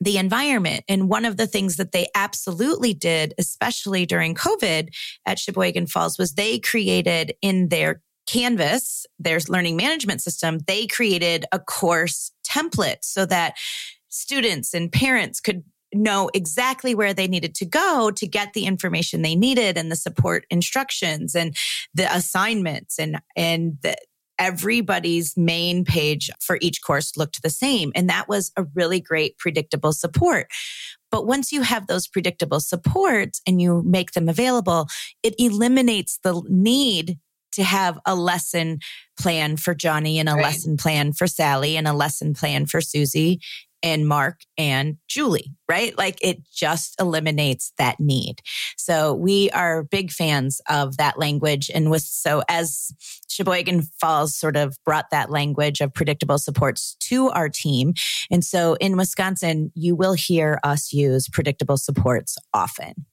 the 0.01 0.17
environment. 0.17 0.84
And 0.89 1.10
one 1.10 1.25
of 1.25 1.38
the 1.38 1.48
things 1.48 1.77
that 1.77 1.91
they 1.91 2.08
absolutely 2.15 2.93
did, 2.93 3.34
especially 3.38 4.05
during 4.05 4.34
COVID 4.34 4.89
at 5.25 5.39
Sheboygan 5.39 5.88
Falls, 5.88 6.17
was 6.17 6.34
they 6.34 6.60
created 6.60 7.34
in 7.41 7.70
their 7.70 8.01
Canvas, 8.27 9.05
their 9.20 9.39
learning 9.50 9.75
management 9.75 10.22
system, 10.22 10.60
they 10.65 10.88
created 10.88 11.46
a 11.51 11.60
course 11.60 12.31
template 12.48 13.00
so 13.01 13.25
that 13.25 13.55
students 14.10 14.74
and 14.74 14.91
parents 14.91 15.39
could 15.39 15.63
know 15.93 16.29
exactly 16.33 16.95
where 16.95 17.13
they 17.13 17.27
needed 17.27 17.55
to 17.55 17.65
go 17.65 18.12
to 18.12 18.27
get 18.27 18.53
the 18.53 18.65
information 18.65 19.21
they 19.21 19.36
needed 19.36 19.77
and 19.77 19.91
the 19.91 19.95
support 19.95 20.45
instructions 20.50 21.36
and 21.36 21.55
the 21.93 22.13
assignments 22.15 22.98
and 23.00 23.21
and 23.36 23.77
the, 23.81 23.95
everybody's 24.39 25.38
main 25.38 25.86
page 25.86 26.31
for 26.39 26.57
each 26.62 26.81
course 26.81 27.15
looked 27.15 27.43
the 27.43 27.50
same. 27.50 27.91
And 27.93 28.10
that 28.10 28.27
was 28.27 28.51
a 28.57 28.65
really 28.74 29.00
great 29.00 29.38
predictable 29.38 29.93
support. 29.93 30.48
But 31.12 31.27
once 31.27 31.51
you 31.51 31.62
have 31.62 31.86
those 31.86 32.07
predictable 32.07 32.60
supports 32.60 33.39
and 33.45 33.62
you 33.62 33.83
make 33.86 34.12
them 34.12 34.27
available 34.27 34.88
it 35.21 35.36
eliminates 35.38 36.19
the 36.24 36.41
need 36.50 37.19
to 37.51 37.63
have 37.63 38.00
a 38.05 38.15
lesson 38.15 38.79
plan 39.19 39.57
for 39.57 39.75
Johnny 39.75 40.19
and 40.19 40.29
a 40.29 40.33
right. 40.33 40.43
lesson 40.43 40.77
plan 40.77 41.13
for 41.13 41.27
Sally 41.27 41.77
and 41.77 41.88
a 41.88 41.93
lesson 41.93 42.33
plan 42.33 42.65
for 42.65 42.81
Susie 42.81 43.41
and 43.83 44.07
Mark 44.07 44.41
and 44.57 44.97
Julie, 45.07 45.51
right? 45.67 45.97
Like 45.97 46.17
it 46.21 46.41
just 46.51 47.00
eliminates 47.00 47.73
that 47.77 48.00
need. 48.00 48.41
So 48.77 49.13
we 49.13 49.50
are 49.51 49.83
big 49.83 50.11
fans 50.11 50.61
of 50.69 50.97
that 50.97 51.17
language. 51.17 51.69
And 51.73 51.89
with, 51.89 52.03
so 52.03 52.43
as 52.50 52.91
Sheboygan 53.29 53.83
Falls 54.00 54.35
sort 54.35 54.55
of 54.55 54.75
brought 54.85 55.09
that 55.11 55.29
language 55.29 55.81
of 55.81 55.93
predictable 55.93 56.38
supports 56.38 56.95
to 57.01 57.29
our 57.29 57.50
team. 57.50 57.93
And 58.29 58.43
so 58.43 58.75
in 58.75 58.97
Wisconsin, 58.97 59.71
you 59.75 59.95
will 59.95 60.13
hear 60.13 60.59
us 60.63 60.93
use 60.93 61.27
predictable 61.29 61.77
supports 61.77 62.38
often. 62.53 63.05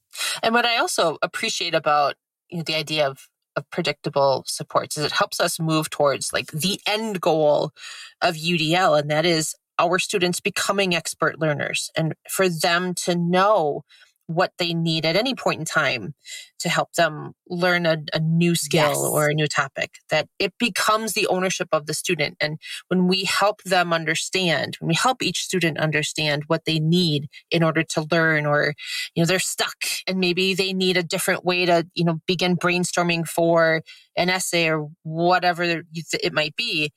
And 0.43 0.55
what 0.55 0.67
I 0.67 0.79
also 0.79 1.19
appreciate 1.23 1.75
about 1.75 2.17
you 2.51 2.59
know, 2.59 2.65
the 2.65 2.77
idea 2.77 3.07
of 3.09 3.29
of 3.57 3.69
predictable 3.71 4.45
supports 4.47 4.97
is 4.97 5.05
it 5.05 5.13
helps 5.13 5.41
us 5.41 5.59
move 5.59 5.91
towards 5.91 6.33
like 6.33 6.47
the 6.53 6.81
end 6.87 7.21
goal 7.21 7.73
of 8.23 8.37
UDL 8.37 8.99
and 8.99 9.11
that 9.11 9.27
is 9.27 9.55
our 9.79 9.99
students 9.99 10.41
becoming 10.41 10.95
expert 10.95 11.39
learners 11.41 11.91
and 11.97 12.15
for 12.29 12.49
them 12.49 12.95
to 12.95 13.15
know 13.15 13.85
what 14.29 14.53
they 14.59 14.75
need 14.75 15.07
at 15.07 15.17
any 15.17 15.35
point 15.35 15.59
in 15.59 15.65
time 15.65 16.15
to 16.59 16.69
help 16.69 16.93
them 16.93 17.33
learn 17.49 17.87
a, 17.87 17.97
a 18.13 18.21
new 18.21 18.55
skill 18.55 18.91
yes. 18.91 18.99
or 18.99 19.31
a 19.31 19.35
new 19.35 19.47
topic 19.47 19.95
that 20.11 20.29
it 20.39 20.53
becomes 20.59 21.15
the 21.15 21.27
ownership 21.29 21.67
of 21.73 21.87
the 21.87 21.95
student 21.95 22.37
and 22.39 22.59
when 22.89 23.09
we 23.09 23.25
help 23.25 23.63
them 23.65 23.91
understand 23.91 24.77
when 24.81 24.89
we 24.89 24.95
help 24.95 25.23
each 25.23 25.41
student 25.41 25.79
understand 25.79 26.43
what 26.47 26.67
they 26.67 26.79
need 26.79 27.27
in 27.51 27.63
order 27.63 27.83
to 27.83 28.07
learn 28.13 28.45
or 28.45 28.75
you 29.15 29.23
know 29.23 29.27
they're 29.27 29.39
stuck 29.39 29.77
and 30.07 30.19
maybe 30.19 30.53
they 30.53 30.75
need 30.75 30.99
a 30.99 31.03
different 31.03 31.43
way 31.43 31.65
to 31.65 31.87
you 31.95 32.05
know 32.05 32.21
begin 32.27 32.55
brainstorming 32.55 33.27
for 33.27 33.83
an 34.15 34.29
essay 34.29 34.69
or 34.69 34.89
whatever 35.05 35.63
it 35.65 36.33
might 36.35 36.55
be 36.55 36.93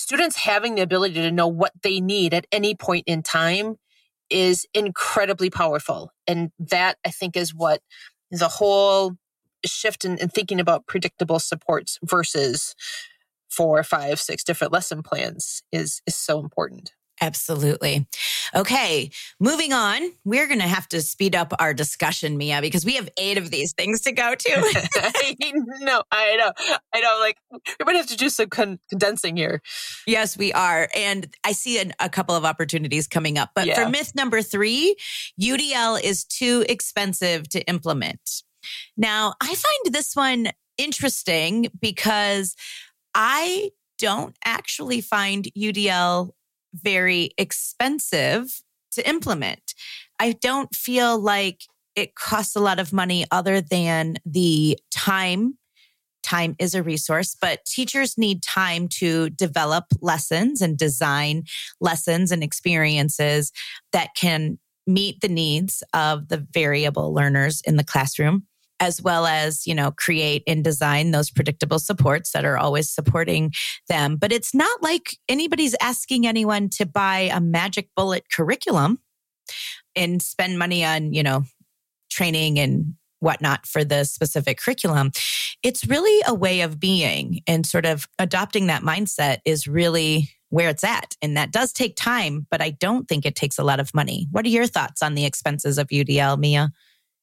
students 0.00 0.36
having 0.36 0.74
the 0.74 0.82
ability 0.82 1.14
to 1.14 1.30
know 1.30 1.46
what 1.46 1.72
they 1.82 2.00
need 2.00 2.32
at 2.32 2.46
any 2.50 2.74
point 2.74 3.04
in 3.06 3.22
time 3.22 3.76
is 4.30 4.66
incredibly 4.72 5.50
powerful. 5.50 6.10
And 6.26 6.50
that 6.58 6.96
I 7.04 7.10
think 7.10 7.36
is 7.36 7.54
what 7.54 7.82
the 8.30 8.48
whole 8.48 9.16
shift 9.66 10.04
in, 10.04 10.16
in 10.18 10.30
thinking 10.30 10.58
about 10.58 10.86
predictable 10.86 11.38
supports 11.38 11.98
versus 12.02 12.74
four, 13.50 13.82
five, 13.82 14.18
six 14.18 14.42
different 14.42 14.72
lesson 14.72 15.02
plans 15.02 15.62
is 15.70 16.00
is 16.06 16.16
so 16.16 16.38
important. 16.40 16.92
Absolutely. 17.20 18.06
Okay, 18.54 19.10
moving 19.38 19.72
on. 19.74 20.00
We're 20.24 20.46
going 20.46 20.60
to 20.60 20.66
have 20.66 20.88
to 20.88 21.02
speed 21.02 21.36
up 21.36 21.52
our 21.58 21.74
discussion, 21.74 22.38
Mia, 22.38 22.62
because 22.62 22.84
we 22.84 22.94
have 22.96 23.10
eight 23.18 23.36
of 23.36 23.50
these 23.50 23.74
things 23.74 24.00
to 24.02 24.12
go 24.12 24.34
to. 24.34 24.50
I 24.96 25.52
know, 25.80 26.02
I 26.10 26.36
know, 26.36 26.52
I 26.94 27.00
know. 27.00 27.18
Like, 27.20 27.36
we're 27.50 27.84
going 27.84 27.94
to 27.94 27.98
have 27.98 28.06
to 28.06 28.16
do 28.16 28.30
some 28.30 28.48
con- 28.48 28.78
condensing 28.88 29.36
here. 29.36 29.60
Yes, 30.06 30.38
we 30.38 30.52
are. 30.54 30.88
And 30.96 31.34
I 31.44 31.52
see 31.52 31.78
an, 31.78 31.92
a 32.00 32.08
couple 32.08 32.34
of 32.34 32.46
opportunities 32.46 33.06
coming 33.06 33.36
up. 33.36 33.50
But 33.54 33.66
yeah. 33.66 33.84
for 33.84 33.90
myth 33.90 34.12
number 34.14 34.40
three, 34.40 34.96
UDL 35.40 36.02
is 36.02 36.24
too 36.24 36.64
expensive 36.68 37.48
to 37.50 37.60
implement. 37.68 38.42
Now, 38.96 39.34
I 39.42 39.54
find 39.54 39.94
this 39.94 40.16
one 40.16 40.48
interesting 40.78 41.68
because 41.80 42.56
I 43.14 43.70
don't 43.98 44.36
actually 44.44 45.02
find 45.02 45.46
UDL 45.56 46.30
very 46.74 47.30
expensive 47.38 48.60
to 48.92 49.08
implement. 49.08 49.74
I 50.18 50.32
don't 50.32 50.74
feel 50.74 51.18
like 51.18 51.62
it 51.96 52.14
costs 52.14 52.56
a 52.56 52.60
lot 52.60 52.78
of 52.78 52.92
money 52.92 53.26
other 53.30 53.60
than 53.60 54.16
the 54.24 54.78
time. 54.90 55.58
Time 56.22 56.54
is 56.58 56.74
a 56.74 56.82
resource, 56.82 57.36
but 57.40 57.64
teachers 57.64 58.18
need 58.18 58.42
time 58.42 58.88
to 58.88 59.30
develop 59.30 59.84
lessons 60.00 60.60
and 60.60 60.76
design 60.76 61.44
lessons 61.80 62.30
and 62.30 62.42
experiences 62.42 63.52
that 63.92 64.10
can 64.16 64.58
meet 64.86 65.20
the 65.20 65.28
needs 65.28 65.82
of 65.94 66.28
the 66.28 66.46
variable 66.52 67.14
learners 67.14 67.62
in 67.64 67.76
the 67.76 67.84
classroom 67.84 68.46
as 68.80 69.00
well 69.02 69.26
as, 69.26 69.66
you 69.66 69.74
know, 69.74 69.92
create 69.92 70.42
and 70.46 70.64
design 70.64 71.10
those 71.10 71.30
predictable 71.30 71.78
supports 71.78 72.32
that 72.32 72.44
are 72.44 72.56
always 72.56 72.90
supporting 72.90 73.52
them. 73.88 74.16
But 74.16 74.32
it's 74.32 74.54
not 74.54 74.82
like 74.82 75.16
anybody's 75.28 75.76
asking 75.80 76.26
anyone 76.26 76.70
to 76.70 76.86
buy 76.86 77.30
a 77.32 77.40
magic 77.40 77.90
bullet 77.94 78.24
curriculum 78.34 78.98
and 79.94 80.22
spend 80.22 80.58
money 80.58 80.84
on, 80.84 81.12
you 81.12 81.22
know, 81.22 81.44
training 82.10 82.58
and 82.58 82.94
whatnot 83.20 83.66
for 83.66 83.84
the 83.84 84.04
specific 84.04 84.58
curriculum. 84.58 85.10
It's 85.62 85.86
really 85.86 86.22
a 86.26 86.34
way 86.34 86.62
of 86.62 86.80
being 86.80 87.40
and 87.46 87.66
sort 87.66 87.84
of 87.84 88.08
adopting 88.18 88.66
that 88.68 88.82
mindset 88.82 89.38
is 89.44 89.68
really 89.68 90.30
where 90.48 90.70
it's 90.70 90.84
at. 90.84 91.16
And 91.22 91.36
that 91.36 91.52
does 91.52 91.72
take 91.72 91.96
time, 91.96 92.46
but 92.50 92.60
I 92.60 92.70
don't 92.70 93.06
think 93.08 93.24
it 93.24 93.36
takes 93.36 93.58
a 93.58 93.62
lot 93.62 93.78
of 93.78 93.94
money. 93.94 94.26
What 94.30 94.44
are 94.46 94.48
your 94.48 94.66
thoughts 94.66 95.02
on 95.02 95.14
the 95.14 95.24
expenses 95.24 95.78
of 95.78 95.88
UDL, 95.88 96.38
Mia? 96.38 96.70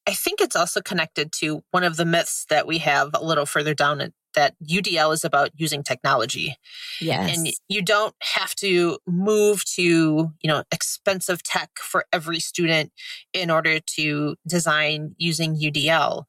I 0.08 0.14
think 0.14 0.40
it's 0.40 0.56
also 0.56 0.80
connected 0.80 1.32
to 1.40 1.62
one 1.70 1.84
of 1.84 1.98
the 1.98 2.06
myths 2.06 2.46
that 2.48 2.66
we 2.66 2.78
have 2.78 3.10
a 3.12 3.22
little 3.22 3.44
further 3.44 3.74
down 3.74 4.10
that 4.34 4.54
UDL 4.66 5.12
is 5.12 5.22
about 5.22 5.50
using 5.54 5.82
technology. 5.82 6.56
Yes. 6.98 7.36
And 7.36 7.48
you 7.68 7.82
don't 7.82 8.14
have 8.22 8.54
to 8.56 8.98
move 9.06 9.66
to, 9.74 9.82
you 9.82 10.48
know, 10.48 10.62
expensive 10.72 11.42
tech 11.42 11.70
for 11.78 12.06
every 12.10 12.40
student 12.40 12.90
in 13.34 13.50
order 13.50 13.80
to 13.80 14.36
design 14.46 15.14
using 15.18 15.56
UDL. 15.56 16.24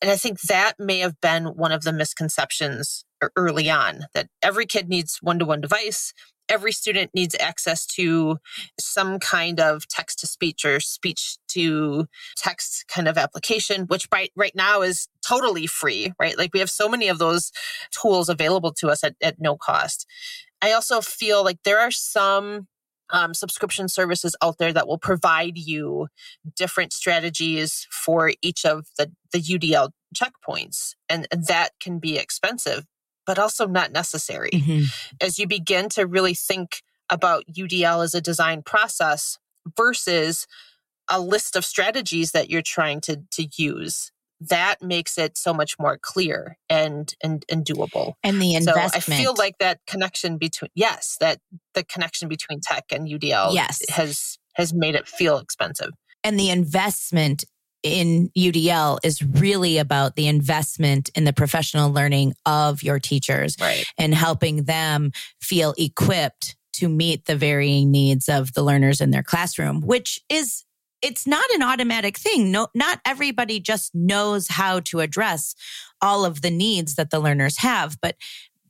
And 0.00 0.10
I 0.10 0.16
think 0.16 0.40
that 0.42 0.74
may 0.78 1.00
have 1.00 1.20
been 1.20 1.46
one 1.46 1.72
of 1.72 1.82
the 1.82 1.92
misconceptions 1.92 3.04
early 3.36 3.68
on 3.68 4.06
that 4.14 4.28
every 4.42 4.64
kid 4.64 4.88
needs 4.88 5.18
one 5.20 5.38
to 5.40 5.44
one 5.44 5.60
device 5.60 6.12
every 6.48 6.72
student 6.72 7.10
needs 7.14 7.36
access 7.38 7.86
to 7.86 8.38
some 8.78 9.18
kind 9.18 9.60
of 9.60 9.86
text 9.88 10.18
to 10.20 10.26
speech 10.26 10.64
or 10.64 10.80
speech 10.80 11.36
to 11.48 12.06
text 12.36 12.84
kind 12.88 13.08
of 13.08 13.18
application, 13.18 13.82
which 13.82 14.08
right, 14.12 14.32
right 14.34 14.54
now 14.54 14.82
is 14.82 15.08
totally 15.26 15.66
free, 15.66 16.12
right? 16.18 16.38
Like 16.38 16.50
we 16.52 16.60
have 16.60 16.70
so 16.70 16.88
many 16.88 17.08
of 17.08 17.18
those 17.18 17.52
tools 17.90 18.28
available 18.28 18.72
to 18.74 18.88
us 18.88 19.04
at, 19.04 19.14
at 19.22 19.40
no 19.40 19.56
cost. 19.56 20.06
I 20.60 20.72
also 20.72 21.00
feel 21.00 21.44
like 21.44 21.58
there 21.64 21.80
are 21.80 21.90
some 21.90 22.66
um, 23.10 23.34
subscription 23.34 23.88
services 23.88 24.36
out 24.42 24.58
there 24.58 24.72
that 24.72 24.86
will 24.86 24.98
provide 24.98 25.56
you 25.58 26.08
different 26.56 26.92
strategies 26.92 27.86
for 27.90 28.32
each 28.42 28.64
of 28.64 28.86
the, 28.98 29.10
the 29.32 29.40
UDL 29.40 29.90
checkpoints. 30.14 30.94
And, 31.08 31.26
that 31.30 31.70
can 31.80 31.98
be 31.98 32.18
expensive 32.18 32.84
but 33.28 33.38
also 33.38 33.66
not 33.66 33.92
necessary. 33.92 34.48
Mm-hmm. 34.54 34.84
As 35.20 35.38
you 35.38 35.46
begin 35.46 35.90
to 35.90 36.06
really 36.06 36.32
think 36.32 36.82
about 37.10 37.44
UDL 37.46 38.02
as 38.02 38.14
a 38.14 38.22
design 38.22 38.62
process 38.62 39.36
versus 39.76 40.46
a 41.10 41.20
list 41.20 41.54
of 41.54 41.66
strategies 41.66 42.32
that 42.32 42.48
you're 42.48 42.62
trying 42.62 43.02
to, 43.02 43.20
to 43.32 43.46
use, 43.56 44.12
that 44.40 44.80
makes 44.80 45.18
it 45.18 45.36
so 45.36 45.52
much 45.52 45.74
more 45.78 45.98
clear 46.00 46.56
and 46.68 47.12
and 47.22 47.44
and 47.50 47.64
doable. 47.64 48.14
And 48.22 48.40
the 48.40 48.54
investment. 48.54 49.04
So 49.04 49.12
I 49.12 49.16
feel 49.16 49.34
like 49.36 49.58
that 49.58 49.80
connection 49.86 50.38
between 50.38 50.70
yes, 50.74 51.16
that 51.20 51.40
the 51.74 51.84
connection 51.84 52.28
between 52.28 52.60
tech 52.60 52.84
and 52.92 53.08
UDL 53.08 53.52
yes. 53.54 53.80
has 53.90 54.38
has 54.54 54.72
made 54.72 54.94
it 54.94 55.08
feel 55.08 55.38
expensive. 55.38 55.90
And 56.24 56.38
the 56.38 56.50
investment 56.50 57.44
in 57.82 58.30
UDL 58.36 58.98
is 59.04 59.22
really 59.22 59.78
about 59.78 60.16
the 60.16 60.26
investment 60.26 61.10
in 61.14 61.24
the 61.24 61.32
professional 61.32 61.92
learning 61.92 62.34
of 62.44 62.82
your 62.82 62.98
teachers 62.98 63.56
right. 63.60 63.84
and 63.96 64.12
helping 64.12 64.64
them 64.64 65.12
feel 65.40 65.74
equipped 65.78 66.56
to 66.72 66.88
meet 66.88 67.24
the 67.26 67.36
varying 67.36 67.90
needs 67.90 68.28
of 68.28 68.52
the 68.52 68.62
learners 68.62 69.00
in 69.00 69.10
their 69.10 69.22
classroom, 69.22 69.80
which 69.80 70.20
is 70.28 70.64
it's 71.02 71.26
not 71.26 71.48
an 71.54 71.62
automatic 71.62 72.16
thing. 72.16 72.50
No, 72.50 72.68
not 72.74 73.00
everybody 73.04 73.60
just 73.60 73.94
knows 73.94 74.48
how 74.48 74.80
to 74.80 75.00
address 75.00 75.54
all 76.00 76.24
of 76.24 76.42
the 76.42 76.50
needs 76.50 76.94
that 76.96 77.10
the 77.10 77.20
learners 77.20 77.58
have, 77.58 77.98
but 78.00 78.16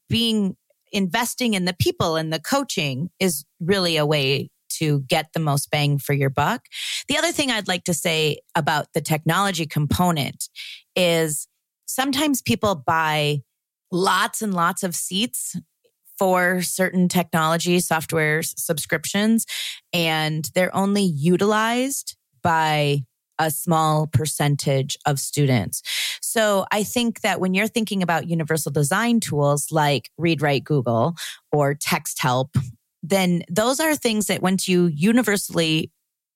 being 0.09 0.57
investing 0.93 1.55
in 1.55 1.65
the 1.65 1.77
people 1.79 2.17
and 2.17 2.33
the 2.33 2.41
coaching 2.41 3.11
is 3.19 3.45
really 3.61 3.97
a 3.97 4.07
way 4.07 4.51
to 4.71 5.01
get 5.01 5.33
the 5.33 5.41
most 5.41 5.71
bang 5.71 5.99
for 5.99 6.13
your 6.13 6.31
buck. 6.31 6.67
The 7.09 7.17
other 7.17 7.33
thing 7.33 7.51
I'd 7.51 7.69
like 7.69 7.85
to 7.85 7.95
say 7.95 8.39
about 8.55 8.93
the 8.95 9.01
technology 9.01 9.67
component 9.67 10.49
is 10.95 11.49
sometimes 11.87 12.43
people 12.43 12.75
buy 12.75 13.43
lots 13.91 14.43
and 14.43 14.55
lots 14.55 14.83
of 14.83 14.95
seats 14.95 15.57
for 16.19 16.61
certain 16.63 17.09
technology 17.09 17.81
software 17.81 18.43
subscriptions 18.43 19.47
and 19.93 20.51
they're 20.55 20.75
only 20.75 21.03
utilized 21.03 22.17
by 22.43 23.05
a 23.39 23.51
small 23.51 24.07
percentage 24.07 24.97
of 25.07 25.21
students. 25.21 25.83
So 26.21 26.67
I 26.73 26.83
think 26.83 27.21
that 27.21 27.41
when 27.41 27.55
you're 27.55 27.69
thinking 27.69 28.03
about 28.03 28.29
universal 28.29 28.73
design 28.73 29.21
tools 29.21 29.69
like 29.71 30.11
Read 30.19 30.43
Write 30.43 30.65
Google 30.65 31.15
or 31.53 31.75
Texthelp, 31.75 32.51
then 33.03 33.45
those 33.49 33.81
are 33.81 33.95
things 33.95 34.27
that 34.27 34.43
once 34.43 34.67
you 34.69 34.87
universally 34.87 35.93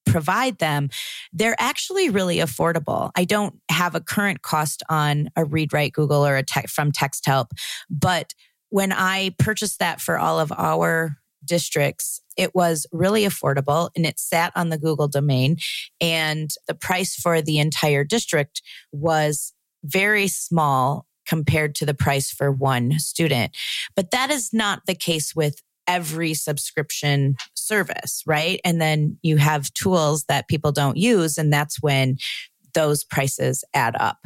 provide 0.07 0.59
them, 0.59 0.91
they're 1.33 1.57
actually 1.59 2.11
really 2.11 2.39
affordable. 2.39 3.11
I 3.17 3.25
don't 3.25 3.59
have 3.71 3.95
a 3.95 4.01
current 4.01 4.43
cost 4.43 4.83
on 4.89 5.29
a 5.37 5.45
Read 5.45 5.73
Write 5.73 5.93
Google 5.93 6.27
or 6.27 6.37
a 6.37 6.43
tech 6.43 6.69
from 6.69 6.93
Texthelp, 6.93 7.51
but 7.91 8.35
when 8.71 8.91
I 8.91 9.35
purchased 9.39 9.81
that 9.81 10.01
for 10.01 10.19
all 10.19 10.41
of 10.41 10.51
our 10.51 11.17
districts, 11.45 12.21
it 12.37 12.55
was 12.55 12.87
really 12.93 13.23
affordable 13.23 13.91
and 13.97 14.07
it 14.07 14.19
sat 14.19 14.53
on 14.57 14.69
the 14.69 14.79
Google 14.79 15.09
domain. 15.09 15.57
And 16.01 16.51
the 16.67 16.75
price 16.75 17.15
for 17.15 17.43
the 17.43 17.59
entire 17.59 18.05
district 18.05 18.63
was 18.93 19.53
very 19.85 20.29
small 20.29 21.07
compared 21.27 21.75
to 21.77 21.87
the 21.87 21.95
price 21.95 22.31
for 22.31 22.51
one 22.51 22.99
student. 22.99 23.57
But 23.95 24.11
that 24.11 24.31
is 24.31 24.53
not 24.53 24.83
the 24.87 24.95
case 24.95 25.35
with 25.35 25.63
every 25.87 26.35
subscription 26.35 27.37
service, 27.55 28.23
right? 28.27 28.61
And 28.65 28.81
then 28.81 29.19
you 29.23 29.37
have 29.37 29.73
tools 29.75 30.25
that 30.25 30.49
people 30.49 30.73
don't 30.73 30.97
use, 30.97 31.39
and 31.39 31.53
that's 31.53 31.83
when 31.83 32.17
those 32.75 33.05
prices 33.05 33.65
add 33.75 33.97
up. 33.99 34.19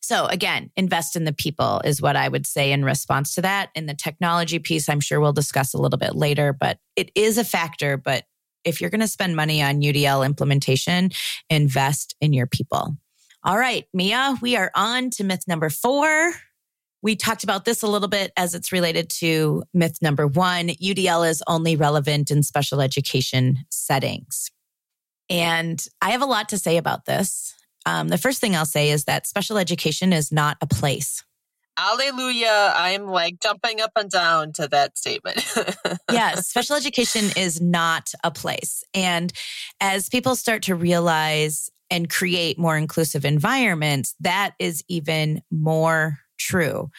So 0.00 0.26
again, 0.26 0.70
invest 0.76 1.16
in 1.16 1.24
the 1.24 1.32
people 1.32 1.80
is 1.84 2.02
what 2.02 2.16
I 2.16 2.28
would 2.28 2.46
say 2.46 2.72
in 2.72 2.84
response 2.84 3.34
to 3.34 3.42
that. 3.42 3.70
In 3.74 3.86
the 3.86 3.94
technology 3.94 4.58
piece, 4.58 4.88
I'm 4.88 5.00
sure 5.00 5.20
we'll 5.20 5.32
discuss 5.32 5.74
a 5.74 5.78
little 5.78 5.98
bit 5.98 6.14
later, 6.14 6.52
but 6.52 6.78
it 6.94 7.10
is 7.14 7.38
a 7.38 7.44
factor. 7.44 7.96
But 7.96 8.24
if 8.64 8.80
you're 8.80 8.90
going 8.90 9.00
to 9.00 9.08
spend 9.08 9.36
money 9.36 9.62
on 9.62 9.80
UDL 9.80 10.26
implementation, 10.26 11.10
invest 11.48 12.16
in 12.20 12.32
your 12.32 12.46
people. 12.46 12.96
All 13.44 13.56
right, 13.56 13.84
Mia, 13.94 14.36
we 14.42 14.56
are 14.56 14.72
on 14.74 15.10
to 15.10 15.24
myth 15.24 15.44
number 15.46 15.70
four. 15.70 16.32
We 17.02 17.14
talked 17.14 17.44
about 17.44 17.64
this 17.64 17.82
a 17.82 17.86
little 17.86 18.08
bit 18.08 18.32
as 18.36 18.54
it's 18.54 18.72
related 18.72 19.08
to 19.20 19.62
myth 19.72 19.98
number 20.02 20.26
one. 20.26 20.68
UDL 20.68 21.28
is 21.28 21.42
only 21.46 21.76
relevant 21.76 22.32
in 22.32 22.42
special 22.42 22.80
education 22.80 23.58
settings. 23.70 24.50
And 25.30 25.84
I 26.02 26.10
have 26.10 26.22
a 26.22 26.26
lot 26.26 26.48
to 26.50 26.58
say 26.58 26.76
about 26.76 27.04
this. 27.04 27.54
Um, 27.86 28.08
the 28.08 28.18
first 28.18 28.40
thing 28.40 28.54
I'll 28.54 28.66
say 28.66 28.90
is 28.90 29.04
that 29.04 29.26
special 29.26 29.56
education 29.56 30.12
is 30.12 30.30
not 30.30 30.58
a 30.60 30.66
place. 30.66 31.24
Alleluia. 31.78 32.72
I'm 32.74 33.06
like 33.06 33.40
jumping 33.42 33.80
up 33.80 33.92
and 33.96 34.10
down 34.10 34.52
to 34.54 34.68
that 34.68 34.98
statement. 34.98 35.44
yes, 36.10 36.48
special 36.48 36.76
education 36.76 37.26
is 37.36 37.60
not 37.60 38.12
a 38.24 38.30
place. 38.30 38.82
And 38.94 39.32
as 39.80 40.08
people 40.08 40.36
start 40.36 40.62
to 40.64 40.74
realize 40.74 41.70
and 41.90 42.10
create 42.10 42.58
more 42.58 42.76
inclusive 42.76 43.24
environments, 43.24 44.14
that 44.20 44.54
is 44.58 44.82
even 44.88 45.42
more 45.50 46.18
true. 46.38 46.90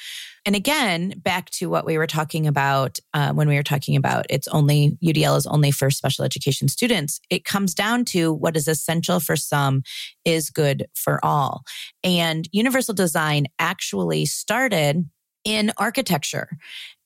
And 0.47 0.55
again, 0.55 1.09
back 1.17 1.49
to 1.49 1.69
what 1.69 1.85
we 1.85 1.97
were 1.97 2.07
talking 2.07 2.47
about 2.47 2.99
uh, 3.13 3.33
when 3.33 3.49
we 3.49 3.57
were 3.57 3.63
talking 3.63 3.97
about 3.97 4.25
it's 4.29 4.47
only 4.47 4.97
UDL 5.03 5.35
is 5.35 5.45
only 5.45 5.71
for 5.71 5.89
special 5.89 6.23
education 6.23 6.69
students. 6.69 7.19
It 7.29 7.43
comes 7.43 7.73
down 7.73 8.05
to 8.05 8.31
what 8.31 8.55
is 8.55 8.65
essential 8.69 9.19
for 9.19 9.35
some 9.35 9.83
is 10.23 10.49
good 10.49 10.87
for 10.95 11.19
all. 11.21 11.63
And 12.01 12.47
universal 12.53 12.93
design 12.93 13.47
actually 13.59 14.25
started 14.25 15.09
in 15.43 15.73
architecture 15.77 16.57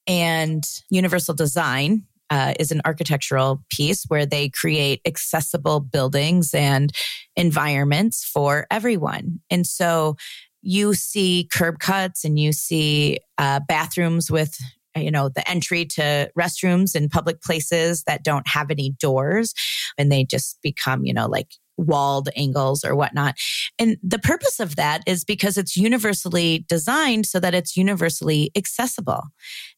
and 0.06 0.64
universal 0.92 1.34
design 1.34 2.04
uh, 2.30 2.54
is 2.60 2.72
an 2.72 2.82
architectural 2.86 3.64
piece 3.72 4.06
where 4.08 4.28
they 4.28 4.50
create 4.50 5.02
accessible 5.04 5.80
buildings 5.80 6.54
and 6.54 6.92
environments 7.36 8.24
for 8.24 8.68
everyone. 8.70 9.40
And 9.50 9.66
so 9.66 10.16
you 10.62 10.94
see 10.94 11.48
curb 11.52 11.80
cuts 11.80 12.24
and 12.24 12.40
you 12.40 12.52
see 12.52 13.20
uh, 13.38 13.60
bathrooms 13.68 14.30
with 14.30 14.58
you 14.96 15.12
know 15.12 15.30
the 15.30 15.48
entry 15.50 15.86
to 15.86 16.30
restrooms 16.38 16.96
in 16.96 17.10
public 17.10 17.42
places 17.42 18.04
that 18.04 18.24
don't 18.24 18.48
have 18.48 18.70
any 18.70 18.92
doors 19.00 19.54
and 19.98 20.12
they 20.12 20.24
just 20.24 20.58
become 20.62 21.06
you 21.06 21.14
know 21.14 21.28
like 21.28 21.48
walled 21.78 22.30
angles 22.36 22.84
or 22.84 22.96
whatnot. 22.96 23.36
And 23.80 23.98
the 24.04 24.20
purpose 24.20 24.60
of 24.60 24.76
that 24.76 25.02
is 25.08 25.24
because 25.24 25.58
it's 25.58 25.76
universally 25.76 26.66
designed 26.70 27.26
so 27.26 27.40
that 27.40 27.56
it's 27.56 27.76
universally 27.76 28.52
accessible. 28.56 29.24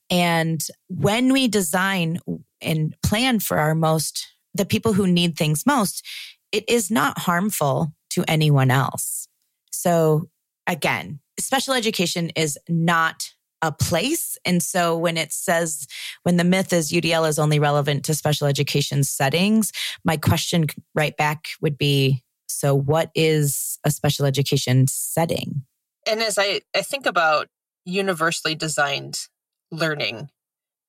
And 0.10 0.62
when 0.90 1.32
we 1.32 1.48
design 1.48 2.20
and 2.62 2.96
plan 3.04 3.40
for 3.40 3.58
our 3.58 3.76
most 3.76 4.28
the 4.56 4.66
people 4.66 4.94
who 4.94 5.08
need 5.08 5.36
things 5.36 5.66
most 5.66 6.06
it 6.52 6.70
is 6.70 6.92
not 6.92 7.18
harmful 7.18 7.92
to 8.12 8.24
anyone 8.28 8.70
else. 8.70 9.28
So 9.72 10.30
again, 10.68 11.20
special 11.40 11.74
education 11.74 12.30
is 12.36 12.58
not 12.68 13.30
a 13.62 13.72
place. 13.72 14.38
And 14.46 14.62
so 14.62 14.98
when 14.98 15.16
it 15.18 15.32
says, 15.32 15.88
when 16.24 16.36
the 16.36 16.44
myth 16.44 16.74
is 16.74 16.92
UDL 16.92 17.28
is 17.28 17.40
only 17.40 17.60
relevant 17.60 18.04
to 18.06 18.14
special 18.14 18.46
education 18.46 19.04
settings, 19.04 19.72
my 20.04 20.18
question 20.18 20.68
right 20.94 21.16
back 21.16 21.48
would 21.62 21.78
be 21.78 22.24
so 22.48 22.76
what 22.76 23.10
is 23.16 23.80
a 23.84 23.90
special 23.90 24.26
education 24.26 24.88
setting? 24.88 25.64
And 26.08 26.22
as 26.22 26.38
I, 26.38 26.62
I 26.76 26.82
think 26.82 27.06
about 27.06 27.48
universally 27.86 28.54
designed 28.54 29.28
learning 29.72 30.30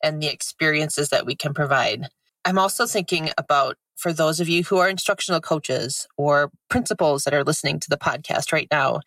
and 0.03 0.21
the 0.21 0.29
experiences 0.29 1.09
that 1.11 1.27
we 1.27 1.37
can 1.37 1.55
provide, 1.55 2.09
I'm 2.45 2.59
also 2.59 2.87
thinking 2.87 3.31
about 3.39 3.77
for 3.97 4.13
those 4.13 4.41
of 4.41 4.49
you 4.49 4.65
who 4.65 4.79
are 4.79 4.89
instructional 4.89 5.41
coaches 5.41 6.07
or 6.17 6.51
principals 6.69 7.25
that 7.25 7.35
are 7.35 7.45
listening 7.45 7.79
to 7.81 7.89
the 7.89 7.97
podcast 7.97 8.53
right 8.53 8.69
now, 8.71 9.01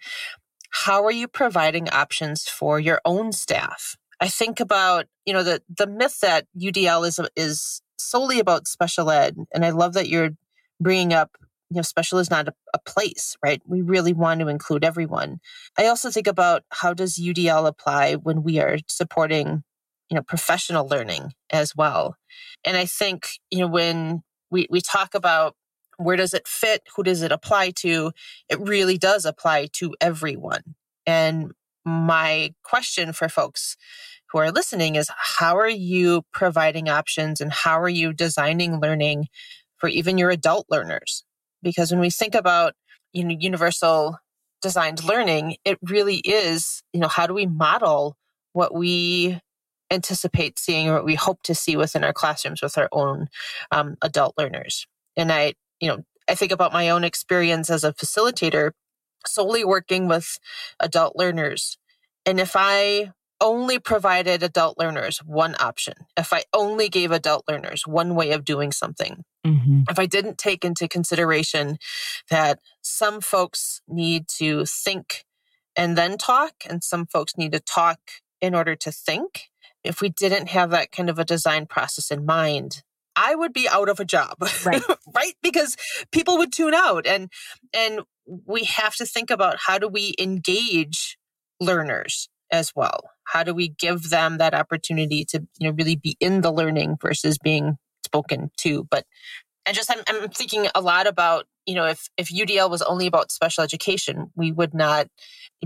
how 0.69 1.03
are 1.05 1.11
you 1.11 1.27
providing 1.27 1.89
options 1.89 2.47
for 2.47 2.79
your 2.79 3.01
own 3.05 3.31
staff? 3.31 3.97
I 4.19 4.27
think 4.27 4.59
about, 4.59 5.05
you 5.25 5.33
know, 5.33 5.43
the, 5.43 5.61
the 5.75 5.87
myth 5.87 6.19
that 6.21 6.47
UDL 6.59 7.07
is, 7.07 7.19
is 7.35 7.81
solely 7.97 8.39
about 8.39 8.67
special 8.67 9.11
ed. 9.11 9.37
And 9.53 9.65
I 9.65 9.69
love 9.69 9.93
that 9.93 10.09
you're 10.09 10.31
bringing 10.79 11.13
up, 11.13 11.37
you 11.69 11.75
know, 11.75 11.81
special 11.81 12.19
is 12.19 12.29
not 12.29 12.47
a, 12.47 12.53
a 12.73 12.79
place, 12.79 13.35
right? 13.43 13.61
We 13.67 13.81
really 13.81 14.13
want 14.13 14.39
to 14.39 14.47
include 14.47 14.83
everyone. 14.83 15.39
I 15.77 15.87
also 15.87 16.09
think 16.09 16.27
about 16.27 16.63
how 16.71 16.93
does 16.93 17.19
UDL 17.19 17.67
apply 17.67 18.15
when 18.15 18.43
we 18.43 18.59
are 18.59 18.77
supporting, 18.87 19.63
you 20.09 20.15
know, 20.15 20.23
professional 20.23 20.87
learning 20.87 21.33
as 21.51 21.75
well. 21.75 22.15
And 22.63 22.77
I 22.77 22.85
think, 22.85 23.29
you 23.51 23.59
know, 23.59 23.67
when 23.67 24.23
we, 24.49 24.67
we 24.69 24.81
talk 24.81 25.13
about 25.13 25.55
where 25.97 26.15
does 26.15 26.33
it 26.33 26.47
fit? 26.47 26.83
Who 26.95 27.03
does 27.03 27.21
it 27.21 27.31
apply 27.31 27.71
to? 27.77 28.11
It 28.49 28.59
really 28.59 28.97
does 28.97 29.25
apply 29.25 29.69
to 29.73 29.95
everyone. 29.99 30.75
And 31.05 31.51
my 31.85 32.53
question 32.63 33.13
for 33.13 33.29
folks 33.29 33.77
who 34.31 34.39
are 34.39 34.51
listening 34.51 34.95
is 34.95 35.09
how 35.15 35.57
are 35.57 35.69
you 35.69 36.23
providing 36.33 36.89
options 36.89 37.39
and 37.39 37.51
how 37.51 37.79
are 37.79 37.89
you 37.89 38.13
designing 38.13 38.79
learning 38.81 39.27
for 39.77 39.87
even 39.87 40.17
your 40.17 40.29
adult 40.29 40.65
learners? 40.69 41.23
Because 41.63 41.91
when 41.91 42.01
we 42.01 42.09
think 42.09 42.35
about 42.35 42.73
you 43.13 43.23
know, 43.23 43.35
universal 43.37 44.17
designed 44.61 45.03
learning, 45.03 45.55
it 45.65 45.77
really 45.81 46.17
is, 46.17 46.83
you 46.93 46.99
know, 46.99 47.07
how 47.07 47.27
do 47.27 47.33
we 47.33 47.45
model 47.45 48.15
what 48.53 48.73
we 48.73 49.39
anticipate 49.91 50.59
seeing 50.59 50.89
or 50.89 50.95
what 50.95 51.05
we 51.05 51.15
hope 51.15 51.41
to 51.43 51.55
see 51.55 51.75
within 51.75 52.03
our 52.03 52.13
classrooms 52.13 52.61
with 52.61 52.77
our 52.77 52.89
own 52.91 53.27
um, 53.71 53.95
adult 54.01 54.33
learners? 54.37 54.85
And 55.15 55.31
I, 55.31 55.53
you 55.79 55.87
know, 55.87 56.03
I 56.27 56.35
think 56.35 56.51
about 56.51 56.73
my 56.73 56.89
own 56.89 57.03
experience 57.03 57.69
as 57.69 57.83
a 57.83 57.93
facilitator 57.93 58.71
solely 59.25 59.63
working 59.63 60.07
with 60.07 60.39
adult 60.79 61.15
learners, 61.15 61.77
and 62.25 62.39
if 62.39 62.53
I 62.55 63.11
only 63.39 63.77
provided 63.77 64.41
adult 64.41 64.79
learners 64.79 65.19
one 65.19 65.55
option, 65.59 65.93
if 66.17 66.33
I 66.33 66.43
only 66.53 66.89
gave 66.89 67.11
adult 67.11 67.45
learners 67.47 67.85
one 67.85 68.15
way 68.15 68.31
of 68.31 68.43
doing 68.43 68.71
something, 68.71 69.23
mm-hmm. 69.45 69.81
if 69.89 69.99
I 69.99 70.05
didn't 70.05 70.37
take 70.37 70.65
into 70.65 70.87
consideration 70.87 71.77
that 72.29 72.59
some 72.81 73.21
folks 73.21 73.81
need 73.87 74.27
to 74.37 74.65
think 74.65 75.25
and 75.75 75.97
then 75.97 76.17
talk, 76.17 76.53
and 76.67 76.83
some 76.83 77.05
folks 77.05 77.37
need 77.37 77.51
to 77.51 77.59
talk 77.59 77.99
in 78.41 78.55
order 78.55 78.75
to 78.75 78.91
think, 78.91 79.49
if 79.83 80.01
we 80.01 80.09
didn't 80.09 80.49
have 80.49 80.71
that 80.71 80.91
kind 80.91 81.09
of 81.09 81.19
a 81.19 81.25
design 81.25 81.67
process 81.67 82.09
in 82.09 82.25
mind, 82.25 82.81
I 83.17 83.33
would 83.35 83.51
be 83.51 83.67
out 83.67 83.89
of 83.89 83.99
a 83.99 84.05
job. 84.05 84.37
Right. 84.63 84.83
right? 85.15 85.33
Because 85.41 85.75
people 86.11 86.37
would 86.37 86.53
tune 86.53 86.75
out 86.75 87.07
and 87.07 87.29
and 87.73 88.01
we 88.45 88.65
have 88.65 88.95
to 88.95 89.05
think 89.05 89.31
about 89.31 89.57
how 89.65 89.79
do 89.79 89.87
we 89.87 90.13
engage 90.19 91.17
learners 91.59 92.29
as 92.51 92.73
well? 92.75 93.09
How 93.23 93.43
do 93.43 93.53
we 93.53 93.69
give 93.69 94.09
them 94.09 94.37
that 94.37 94.53
opportunity 94.53 95.25
to, 95.25 95.45
you 95.59 95.67
know, 95.67 95.75
really 95.75 95.95
be 95.95 96.15
in 96.19 96.41
the 96.41 96.51
learning 96.51 96.97
versus 97.01 97.37
being 97.37 97.77
spoken 98.05 98.51
to? 98.57 98.85
But 98.89 99.05
and 99.65 99.75
just 99.75 99.91
I'm, 99.91 100.03
I'm 100.07 100.29
thinking 100.29 100.67
a 100.75 100.81
lot 100.81 101.07
about, 101.07 101.45
you 101.67 101.75
know, 101.75 101.85
if 101.85 102.07
if 102.17 102.29
UDL 102.29 102.71
was 102.71 102.81
only 102.81 103.05
about 103.05 103.31
special 103.31 103.63
education, 103.63 104.31
we 104.35 104.51
would 104.51 104.73
not 104.73 105.07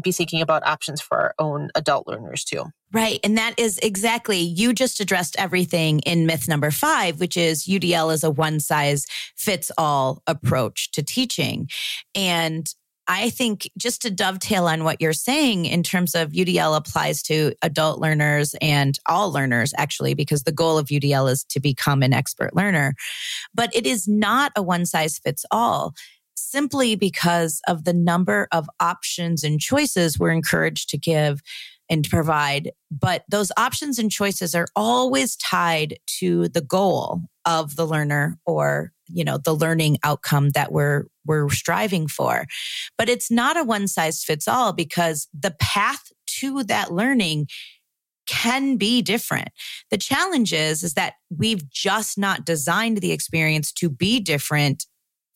be 0.04 0.12
thinking 0.12 0.42
about 0.42 0.66
options 0.66 1.02
for 1.02 1.18
our 1.18 1.36
own 1.38 1.70
adult 1.76 2.08
learners 2.08 2.44
too. 2.44 2.66
Right. 2.94 3.20
And 3.24 3.38
that 3.38 3.54
is 3.58 3.78
exactly, 3.80 4.40
you 4.40 4.74
just 4.74 5.00
addressed 5.00 5.36
everything 5.38 6.00
in 6.00 6.26
myth 6.26 6.48
number 6.48 6.72
five, 6.72 7.20
which 7.20 7.38
is 7.38 7.66
UDL 7.66 8.14
is 8.14 8.24
a 8.24 8.32
one 8.32 8.60
size 8.60 9.06
fits 9.36 9.72
all 9.78 10.22
approach 10.28 10.92
to 10.92 11.04
teaching. 11.04 11.70
And 12.16 12.74
I 13.12 13.30
think 13.30 13.70
just 13.78 14.02
to 14.04 14.10
dovetail 14.10 14.68
on 14.68 14.86
what 14.86 15.02
you're 15.02 15.12
saying 15.12 15.66
in 15.66 15.84
terms 15.84 16.16
of 16.16 16.32
UDL 16.32 16.78
applies 16.78 17.22
to 17.24 17.52
adult 17.62 18.00
learners 18.00 18.56
and 18.62 18.98
all 19.06 19.34
learners, 19.34 19.74
actually, 19.78 20.14
because 20.14 20.44
the 20.44 20.54
goal 20.54 20.78
of 20.78 20.88
UDL 20.88 21.30
is 21.30 21.44
to 21.50 21.60
become 21.60 22.04
an 22.04 22.14
expert 22.14 22.56
learner. 22.56 22.96
But 23.54 23.76
it 23.76 23.86
is 23.86 24.08
not 24.08 24.54
a 24.56 24.62
one 24.62 24.86
size 24.86 25.20
fits 25.20 25.44
all 25.52 25.94
simply 26.36 26.96
because 26.96 27.60
of 27.68 27.84
the 27.84 27.94
number 27.94 28.48
of 28.54 28.70
options 28.80 29.44
and 29.44 29.60
choices 29.60 30.18
we're 30.18 30.32
encouraged 30.32 30.88
to 30.92 30.98
give 30.98 31.42
and 31.92 32.10
provide. 32.10 32.72
But 32.90 33.26
those 33.30 33.52
options 33.58 34.00
and 34.00 34.10
choices 34.10 34.56
are 34.56 34.68
always 34.76 35.36
tied 35.36 36.00
to 36.20 36.48
the 36.48 36.62
goal 36.62 37.22
of 37.46 37.76
the 37.76 37.86
learner 37.86 38.40
or 38.46 38.92
you 39.08 39.24
know 39.24 39.38
the 39.38 39.54
learning 39.54 39.98
outcome 40.04 40.52
that 40.52 40.72
we're 40.72 41.06
we're 41.26 41.50
striving 41.50 42.08
for 42.08 42.46
but 42.98 43.10
it's 43.10 43.32
not 43.32 43.58
a 43.58 43.64
one 43.64 43.88
size 43.88 44.24
fits 44.24 44.48
all 44.48 44.74
because 44.74 45.28
the 45.38 45.54
path 45.60 46.12
to 46.28 46.64
that 46.64 46.94
learning 46.94 47.48
can 48.28 48.78
be 48.78 49.02
different 49.02 49.50
the 49.90 49.98
challenge 49.98 50.54
is 50.54 50.84
is 50.84 50.94
that 50.94 51.14
we've 51.36 51.68
just 51.70 52.18
not 52.18 52.46
designed 52.46 52.98
the 52.98 53.12
experience 53.12 53.72
to 53.72 53.90
be 53.90 54.20
different 54.20 54.86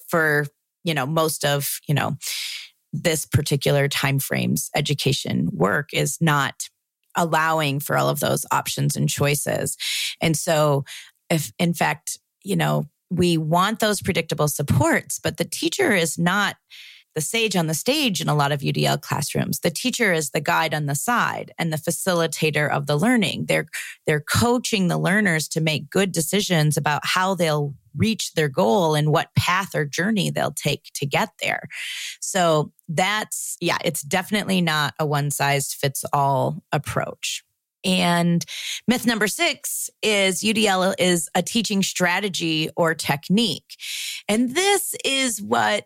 for 0.07 0.45
you 0.83 0.93
know 0.93 1.07
most 1.07 1.43
of 1.43 1.79
you 1.87 1.95
know 1.95 2.15
this 3.03 3.25
particular 3.25 3.87
time 3.87 4.19
frames 4.19 4.69
education 4.75 5.49
work 5.51 5.89
is 5.93 6.17
not 6.21 6.69
allowing 7.15 7.79
for 7.79 7.97
all 7.97 8.09
of 8.09 8.19
those 8.19 8.45
options 8.51 8.95
and 8.95 9.09
choices. 9.09 9.77
And 10.21 10.35
so 10.35 10.83
if 11.29 11.51
in 11.59 11.73
fact 11.73 12.19
you 12.43 12.55
know 12.55 12.85
we 13.09 13.37
want 13.37 13.79
those 13.79 14.01
predictable 14.01 14.47
supports, 14.47 15.19
but 15.23 15.37
the 15.37 15.45
teacher 15.45 15.93
is 15.93 16.17
not 16.17 16.55
the 17.15 17.21
sage 17.21 17.55
on 17.55 17.67
the 17.67 17.73
stage 17.73 18.21
in 18.21 18.27
a 18.27 18.35
lot 18.35 18.51
of 18.51 18.59
UDL 18.59 19.01
classrooms. 19.01 19.61
The 19.61 19.71
teacher 19.71 20.11
is 20.13 20.31
the 20.31 20.41
guide 20.41 20.73
on 20.73 20.85
the 20.85 20.95
side 20.95 21.53
and 21.57 21.71
the 21.71 21.77
facilitator 21.77 22.69
of 22.69 22.85
the 22.85 22.97
learning. 22.97 23.45
They're, 23.47 23.67
they're 24.05 24.19
coaching 24.19 24.87
the 24.87 24.97
learners 24.97 25.47
to 25.49 25.61
make 25.61 25.89
good 25.89 26.11
decisions 26.11 26.77
about 26.77 27.01
how 27.03 27.33
they'll 27.33 27.73
reach 27.95 28.33
their 28.33 28.49
goal 28.49 28.93
and 28.93 29.11
what 29.11 29.33
path 29.37 29.73
or 29.73 29.85
journey 29.85 30.29
they'll 30.29 30.51
take 30.51 30.91
to 30.95 31.05
get 31.05 31.29
there. 31.41 31.63
So 32.19 32.73
that's, 32.89 33.55
yeah, 33.61 33.77
it's 33.83 34.01
definitely 34.01 34.61
not 34.61 34.93
a 34.99 35.05
one 35.05 35.31
size 35.31 35.73
fits 35.73 36.03
all 36.11 36.61
approach. 36.71 37.43
And 37.85 38.43
myth 38.87 39.05
number 39.05 39.27
six 39.27 39.89
is 40.01 40.41
UDL 40.41 40.95
is 40.97 41.29
a 41.35 41.43
teaching 41.43 41.83
strategy 41.83 42.69
or 42.75 42.95
technique. 42.95 43.75
And 44.27 44.55
this 44.55 44.95
is 45.05 45.41
what 45.41 45.85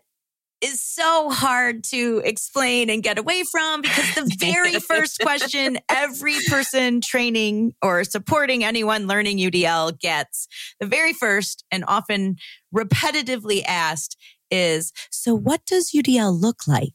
is 0.60 0.82
so 0.82 1.30
hard 1.30 1.84
to 1.84 2.20
explain 2.24 2.90
and 2.90 3.02
get 3.02 3.18
away 3.18 3.42
from 3.50 3.82
because 3.82 4.14
the 4.14 4.36
very 4.38 4.78
first 4.78 5.20
question 5.20 5.78
every 5.88 6.36
person 6.48 7.00
training 7.00 7.72
or 7.82 8.04
supporting 8.04 8.64
anyone 8.64 9.06
learning 9.06 9.38
UDL 9.38 9.98
gets, 9.98 10.48
the 10.78 10.86
very 10.86 11.12
first 11.12 11.64
and 11.70 11.84
often 11.88 12.36
repetitively 12.74 13.62
asked 13.66 14.16
is 14.50 14.92
So, 15.10 15.34
what 15.34 15.64
does 15.66 15.92
UDL 15.94 16.38
look 16.38 16.66
like? 16.66 16.94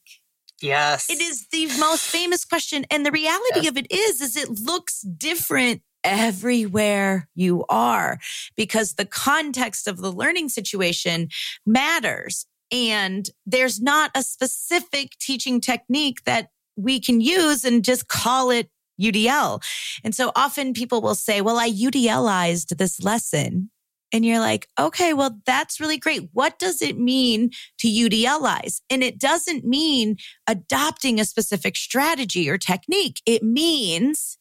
Yes. 0.62 1.10
It 1.10 1.21
is 1.21 1.47
the 1.51 1.67
most 1.80 2.04
famous 2.04 2.45
question. 2.45 2.86
And 2.89 3.06
the 3.06 3.12
reality 3.12 3.62
yes. 3.62 3.67
of 3.69 3.78
it 3.78 3.88
is, 3.91 4.21
is 4.21 4.36
it 4.38 4.49
looks 4.49 5.01
different 5.01 5.82
everywhere 6.04 7.28
you 7.34 7.65
are 7.67 8.19
because 8.56 8.93
the 8.93 9.06
context 9.06 9.88
of 9.88 9.97
the 9.97 10.12
learning 10.12 10.49
situation 10.49 11.30
matters. 11.65 12.45
And 12.71 13.30
there's 13.45 13.82
not 13.82 14.12
a 14.15 14.23
specific 14.23 15.12
teaching 15.19 15.62
technique 15.62 16.23
that 16.25 16.49
we 16.75 16.99
can 16.99 17.21
use 17.21 17.63
and 17.63 17.84
just 17.84 18.08
call 18.08 18.51
it 18.51 18.69
UDL. 18.99 19.62
And 20.04 20.15
so 20.15 20.32
often 20.36 20.73
people 20.73 21.01
will 21.01 21.15
say, 21.15 21.41
well, 21.41 21.58
I 21.58 21.69
UDLized 21.69 22.78
this 22.78 23.01
lesson. 23.01 23.69
And 24.13 24.23
you're 24.23 24.39
like, 24.39 24.67
okay, 24.80 25.13
well, 25.13 25.39
that's 25.45 25.80
really 25.80 25.97
great. 25.97 26.30
What 26.32 26.58
does 26.58 26.82
it 26.82 26.97
mean 26.97 27.51
to 27.80 27.88
UDLize? 27.88 28.82
And 28.89 29.04
it 29.04 29.19
doesn't 29.19 29.65
mean 29.65 30.17
adopting 30.47 31.19
a 31.19 31.25
specific 31.25 31.75
strategy 31.75 32.49
or 32.49 32.58
technique. 32.58 33.21
It 33.25 33.43
means 33.43 34.38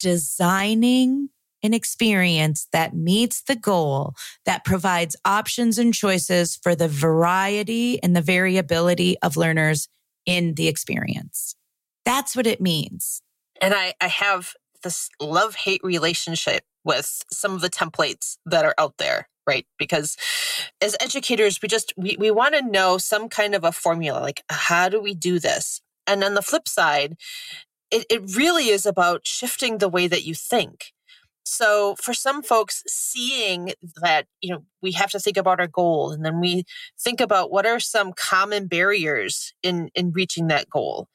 designing 0.00 1.30
an 1.66 1.74
experience 1.74 2.66
that 2.72 2.96
meets 2.96 3.42
the 3.42 3.56
goal, 3.56 4.14
that 4.46 4.64
provides 4.64 5.16
options 5.26 5.78
and 5.78 5.92
choices 5.92 6.56
for 6.56 6.74
the 6.74 6.88
variety 6.88 8.02
and 8.02 8.16
the 8.16 8.22
variability 8.22 9.18
of 9.20 9.36
learners 9.36 9.88
in 10.24 10.54
the 10.54 10.68
experience. 10.68 11.54
That's 12.06 12.34
what 12.34 12.46
it 12.46 12.60
means. 12.60 13.20
And 13.60 13.74
I, 13.74 13.94
I 14.00 14.06
have 14.06 14.54
this 14.82 15.10
love 15.20 15.54
hate 15.56 15.82
relationship 15.82 16.64
with 16.84 17.24
some 17.30 17.52
of 17.52 17.60
the 17.60 17.70
templates 17.70 18.38
that 18.46 18.64
are 18.64 18.74
out 18.78 18.94
there 18.98 19.28
right 19.46 19.66
because 19.78 20.16
as 20.80 20.96
educators 21.00 21.60
we 21.60 21.68
just 21.68 21.92
we, 21.96 22.16
we 22.18 22.30
want 22.30 22.54
to 22.54 22.62
know 22.62 22.98
some 22.98 23.28
kind 23.28 23.54
of 23.54 23.64
a 23.64 23.72
formula 23.72 24.20
like 24.20 24.42
how 24.48 24.88
do 24.88 25.00
we 25.00 25.14
do 25.14 25.38
this 25.38 25.80
and 26.06 26.22
on 26.22 26.34
the 26.34 26.42
flip 26.42 26.68
side 26.68 27.16
it, 27.90 28.06
it 28.10 28.36
really 28.36 28.68
is 28.68 28.86
about 28.86 29.26
shifting 29.26 29.78
the 29.78 29.88
way 29.88 30.06
that 30.06 30.24
you 30.24 30.34
think 30.34 30.92
so 31.46 31.94
for 32.00 32.12
some 32.12 32.42
folks 32.42 32.82
seeing 32.88 33.72
that 34.02 34.26
you 34.40 34.52
know 34.52 34.64
we 34.82 34.92
have 34.92 35.10
to 35.10 35.20
think 35.20 35.36
about 35.36 35.60
our 35.60 35.66
goal 35.66 36.10
and 36.10 36.24
then 36.24 36.40
we 36.40 36.64
think 36.98 37.20
about 37.20 37.50
what 37.50 37.66
are 37.66 37.80
some 37.80 38.12
common 38.12 38.66
barriers 38.66 39.54
in 39.62 39.88
in 39.94 40.12
reaching 40.12 40.48
that 40.48 40.68
goal 40.68 41.08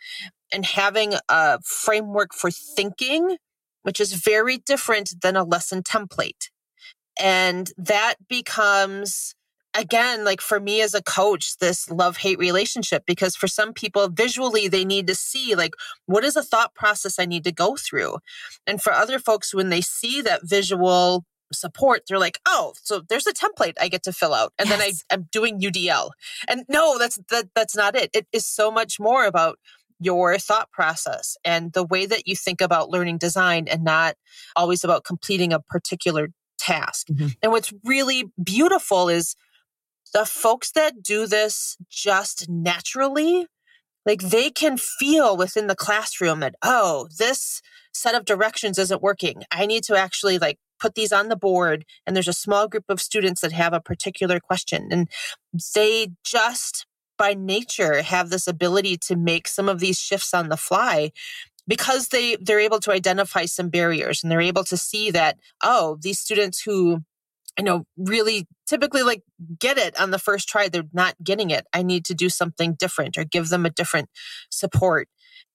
and 0.51 0.65
having 0.65 1.13
a 1.29 1.59
framework 1.61 2.33
for 2.33 2.49
thinking 2.49 3.37
which 3.83 3.99
is 3.99 4.13
very 4.13 4.57
different 4.57 5.21
than 5.21 5.35
a 5.35 5.43
lesson 5.43 5.83
template. 5.83 6.49
And 7.19 7.69
that 7.77 8.15
becomes, 8.29 9.35
again, 9.73 10.23
like 10.25 10.41
for 10.41 10.60
me 10.60 10.81
as 10.81 10.93
a 10.93 11.01
coach, 11.01 11.57
this 11.57 11.89
love 11.89 12.17
hate 12.17 12.39
relationship, 12.39 13.03
because 13.05 13.36
for 13.36 13.47
some 13.47 13.73
people, 13.73 14.10
visually, 14.10 14.67
they 14.67 14.86
need 14.86 15.07
to 15.07 15.15
see, 15.15 15.55
like, 15.55 15.73
what 16.05 16.23
is 16.23 16.36
a 16.36 16.43
thought 16.43 16.73
process 16.75 17.19
I 17.19 17.25
need 17.25 17.43
to 17.45 17.51
go 17.51 17.75
through? 17.75 18.17
And 18.67 18.81
for 18.81 18.93
other 18.93 19.19
folks, 19.19 19.53
when 19.53 19.69
they 19.69 19.81
see 19.81 20.21
that 20.21 20.41
visual 20.43 21.25
support, 21.53 22.03
they're 22.07 22.19
like, 22.19 22.39
oh, 22.45 22.73
so 22.81 23.01
there's 23.10 23.27
a 23.27 23.34
template 23.34 23.73
I 23.79 23.88
get 23.88 24.03
to 24.03 24.13
fill 24.13 24.34
out. 24.34 24.53
And 24.57 24.69
yes. 24.69 24.77
then 24.77 24.88
I, 24.88 25.13
I'm 25.13 25.29
doing 25.31 25.60
UDL. 25.60 26.12
And 26.47 26.65
no, 26.69 26.97
that's 26.97 27.19
that 27.29 27.49
that's 27.55 27.75
not 27.75 27.95
it. 27.95 28.10
It 28.13 28.27
is 28.31 28.45
so 28.45 28.71
much 28.71 28.99
more 28.99 29.25
about 29.25 29.60
your 29.99 30.38
thought 30.39 30.71
process 30.71 31.38
and 31.45 31.73
the 31.73 31.84
way 31.84 32.07
that 32.07 32.27
you 32.27 32.36
think 32.36 32.60
about 32.60 32.89
learning 32.89 33.19
design 33.19 33.67
and 33.67 33.84
not 33.84 34.15
always 34.55 34.84
about 34.84 35.03
completing 35.03 35.53
a 35.53 35.60
particular 35.60 36.29
task. 36.57 37.07
Mm-hmm. 37.07 37.27
And 37.43 37.51
what's 37.51 37.71
really 37.84 38.31
beautiful 38.43 39.10
is 39.10 39.36
the 40.13 40.26
folks 40.26 40.71
that 40.71 41.02
do 41.02 41.26
this 41.28 41.78
just 41.89 42.50
naturally, 42.50 43.47
like 44.06 44.21
they 44.21 44.50
can 44.50 44.78
feel 44.78 45.38
within 45.38 45.67
the 45.67 45.76
classroom 45.76 46.39
that, 46.41 46.56
oh, 46.62 47.08
this 47.17 47.62
set 47.93 48.15
of 48.15 48.26
directions 48.26 48.78
isn't 48.78 49.02
working. 49.02 49.43
I 49.52 49.65
need 49.65 49.84
to 49.86 49.95
actually 49.95 50.38
like 50.38 50.58
put 50.80 50.95
these 50.95 51.12
on 51.12 51.30
the 51.30 51.36
board. 51.36 51.86
And 52.06 52.15
there's 52.15 52.28
a 52.28 52.34
small 52.34 52.67
group 52.67 52.86
of 52.89 53.00
students 53.00 53.41
that 53.41 53.52
have 53.52 53.74
a 53.74 53.82
particular 53.82 54.39
question 54.39 54.88
and 54.91 55.10
they 55.76 56.10
just 56.24 56.86
by 57.17 57.36
nature 57.36 58.02
have 58.02 58.32
this 58.32 58.47
ability 58.47 58.97
to 58.97 59.15
make 59.15 59.47
some 59.47 59.69
of 59.69 59.80
these 59.80 60.00
shifts 60.00 60.34
on 60.34 60.50
the 60.50 60.58
fly 60.58 61.12
because 61.67 62.08
they 62.08 62.36
they're 62.38 62.60
able 62.60 62.80
to 62.80 62.91
identify 62.91 63.45
some 63.45 63.69
barriers 63.69 64.24
and 64.24 64.32
they're 64.32 64.41
able 64.41 64.63
to 64.63 64.76
see 64.76 65.12
that 65.12 65.38
oh 65.62 65.97
these 66.02 66.19
students 66.19 66.63
who 66.63 67.04
you 67.57 67.63
know 67.63 67.85
really 67.97 68.47
typically 68.67 69.03
like 69.03 69.23
get 69.59 69.77
it 69.77 69.99
on 69.99 70.11
the 70.11 70.19
first 70.19 70.47
try 70.47 70.67
they're 70.67 70.83
not 70.93 71.15
getting 71.23 71.49
it 71.49 71.65
i 71.73 71.81
need 71.83 72.05
to 72.05 72.13
do 72.13 72.29
something 72.29 72.73
different 72.73 73.17
or 73.17 73.23
give 73.23 73.49
them 73.49 73.65
a 73.65 73.69
different 73.69 74.09
support 74.49 75.07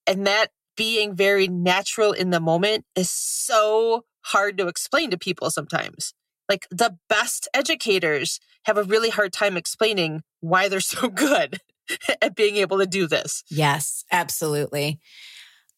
and 0.06 0.26
that 0.26 0.48
being 0.76 1.16
very 1.16 1.48
natural 1.48 2.12
in 2.12 2.30
the 2.30 2.40
moment 2.40 2.84
is 2.94 3.10
so 3.10 4.04
hard 4.26 4.58
to 4.58 4.68
explain 4.68 5.10
to 5.10 5.16
people 5.16 5.50
sometimes 5.50 6.12
like 6.48 6.66
the 6.70 6.96
best 7.08 7.48
educators 7.54 8.40
have 8.64 8.78
a 8.78 8.84
really 8.84 9.10
hard 9.10 9.32
time 9.32 9.56
explaining 9.56 10.22
why 10.40 10.68
they're 10.68 10.80
so 10.80 11.08
good 11.08 11.60
at 12.20 12.34
being 12.34 12.56
able 12.56 12.78
to 12.78 12.86
do 12.86 13.06
this. 13.06 13.44
Yes, 13.48 14.04
absolutely. 14.10 14.98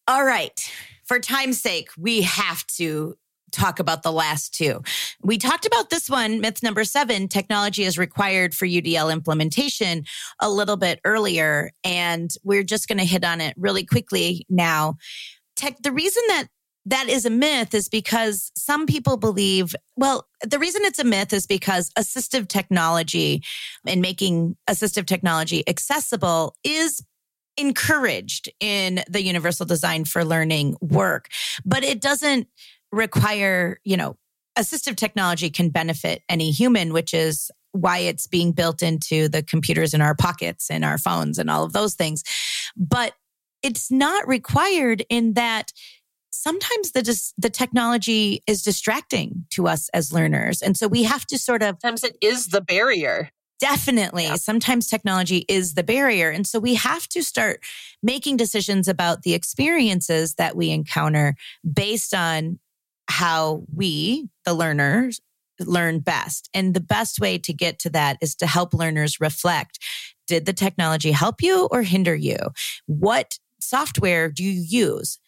All 0.06 0.24
right. 0.24 0.58
For 1.04 1.18
time's 1.18 1.60
sake, 1.60 1.90
we 1.98 2.22
have 2.22 2.66
to 2.78 3.16
talk 3.50 3.78
about 3.78 4.02
the 4.02 4.12
last 4.12 4.54
two. 4.54 4.82
We 5.22 5.38
talked 5.38 5.66
about 5.66 5.90
this 5.90 6.08
one, 6.08 6.40
myth 6.40 6.62
number 6.62 6.84
seven 6.84 7.28
technology 7.28 7.84
is 7.84 7.98
required 7.98 8.54
for 8.54 8.66
UDL 8.66 9.12
implementation 9.12 10.04
a 10.40 10.50
little 10.50 10.76
bit 10.76 11.00
earlier. 11.04 11.70
And 11.84 12.30
we're 12.44 12.64
just 12.64 12.88
going 12.88 12.98
to 12.98 13.04
hit 13.04 13.24
on 13.24 13.40
it 13.40 13.54
really 13.56 13.84
quickly 13.84 14.46
now. 14.48 14.96
Tech, 15.56 15.76
the 15.82 15.92
reason 15.92 16.22
that 16.28 16.46
that 16.86 17.08
is 17.08 17.26
a 17.26 17.30
myth 17.30 17.74
is 17.74 17.88
because 17.88 18.50
some 18.56 18.86
people 18.86 19.18
believe, 19.18 19.74
well, 19.96 20.26
the 20.42 20.58
reason 20.58 20.82
it's 20.84 20.98
a 20.98 21.04
myth 21.04 21.34
is 21.34 21.46
because 21.46 21.90
assistive 21.98 22.48
technology 22.48 23.42
and 23.86 24.00
making 24.00 24.56
assistive 24.70 25.04
technology 25.04 25.68
accessible 25.68 26.54
is 26.64 27.04
encouraged 27.58 28.48
in 28.60 29.00
the 29.10 29.22
universal 29.22 29.66
design 29.66 30.04
for 30.04 30.24
learning 30.24 30.76
work, 30.80 31.28
but 31.64 31.84
it 31.84 32.00
doesn't 32.00 32.46
require, 32.92 33.80
you 33.84 33.96
know, 33.96 34.16
assistive 34.58 34.96
technology 34.96 35.50
can 35.50 35.70
benefit 35.70 36.22
any 36.28 36.50
human, 36.50 36.92
which 36.92 37.14
is 37.14 37.50
why 37.72 37.98
it's 37.98 38.26
being 38.26 38.52
built 38.52 38.82
into 38.82 39.28
the 39.28 39.42
computers 39.42 39.94
in 39.94 40.00
our 40.00 40.14
pockets 40.14 40.70
and 40.70 40.84
our 40.84 40.98
phones 40.98 41.38
and 41.38 41.50
all 41.50 41.64
of 41.64 41.72
those 41.72 41.94
things. 41.94 42.24
But 42.76 43.14
it's 43.62 43.90
not 43.90 44.26
required 44.26 45.04
in 45.08 45.34
that 45.34 45.72
sometimes 46.30 46.92
the 46.92 47.02
dis- 47.02 47.34
the 47.36 47.50
technology 47.50 48.42
is 48.46 48.62
distracting 48.62 49.44
to 49.50 49.66
us 49.66 49.88
as 49.90 50.12
learners 50.12 50.62
and 50.62 50.76
so 50.76 50.86
we 50.86 51.02
have 51.02 51.26
to 51.26 51.38
sort 51.38 51.62
of 51.62 51.76
sometimes 51.80 52.04
it 52.04 52.16
is 52.20 52.48
the 52.48 52.60
barrier 52.60 53.30
definitely 53.58 54.24
yeah. 54.24 54.36
sometimes 54.36 54.86
technology 54.86 55.44
is 55.48 55.74
the 55.74 55.82
barrier 55.82 56.30
and 56.30 56.46
so 56.46 56.60
we 56.60 56.74
have 56.74 57.08
to 57.08 57.22
start 57.22 57.60
making 58.02 58.36
decisions 58.36 58.86
about 58.86 59.22
the 59.22 59.34
experiences 59.34 60.34
that 60.34 60.54
we 60.54 60.70
encounter 60.70 61.34
based 61.70 62.14
on 62.14 62.58
how 63.08 63.64
we 63.74 64.28
the 64.44 64.54
learners 64.54 65.20
learn 65.60 65.98
best 65.98 66.48
and 66.54 66.72
the 66.74 66.80
best 66.80 67.20
way 67.20 67.36
to 67.36 67.52
get 67.52 67.80
to 67.80 67.90
that 67.90 68.16
is 68.20 68.34
to 68.36 68.46
help 68.46 68.72
learners 68.72 69.20
reflect 69.20 69.78
did 70.26 70.46
the 70.46 70.52
technology 70.52 71.10
help 71.10 71.42
you 71.42 71.66
or 71.72 71.82
hinder 71.82 72.14
you 72.14 72.36
what 72.86 73.38
software 73.60 74.30
do 74.30 74.44
you 74.44 74.64
use 74.68 75.18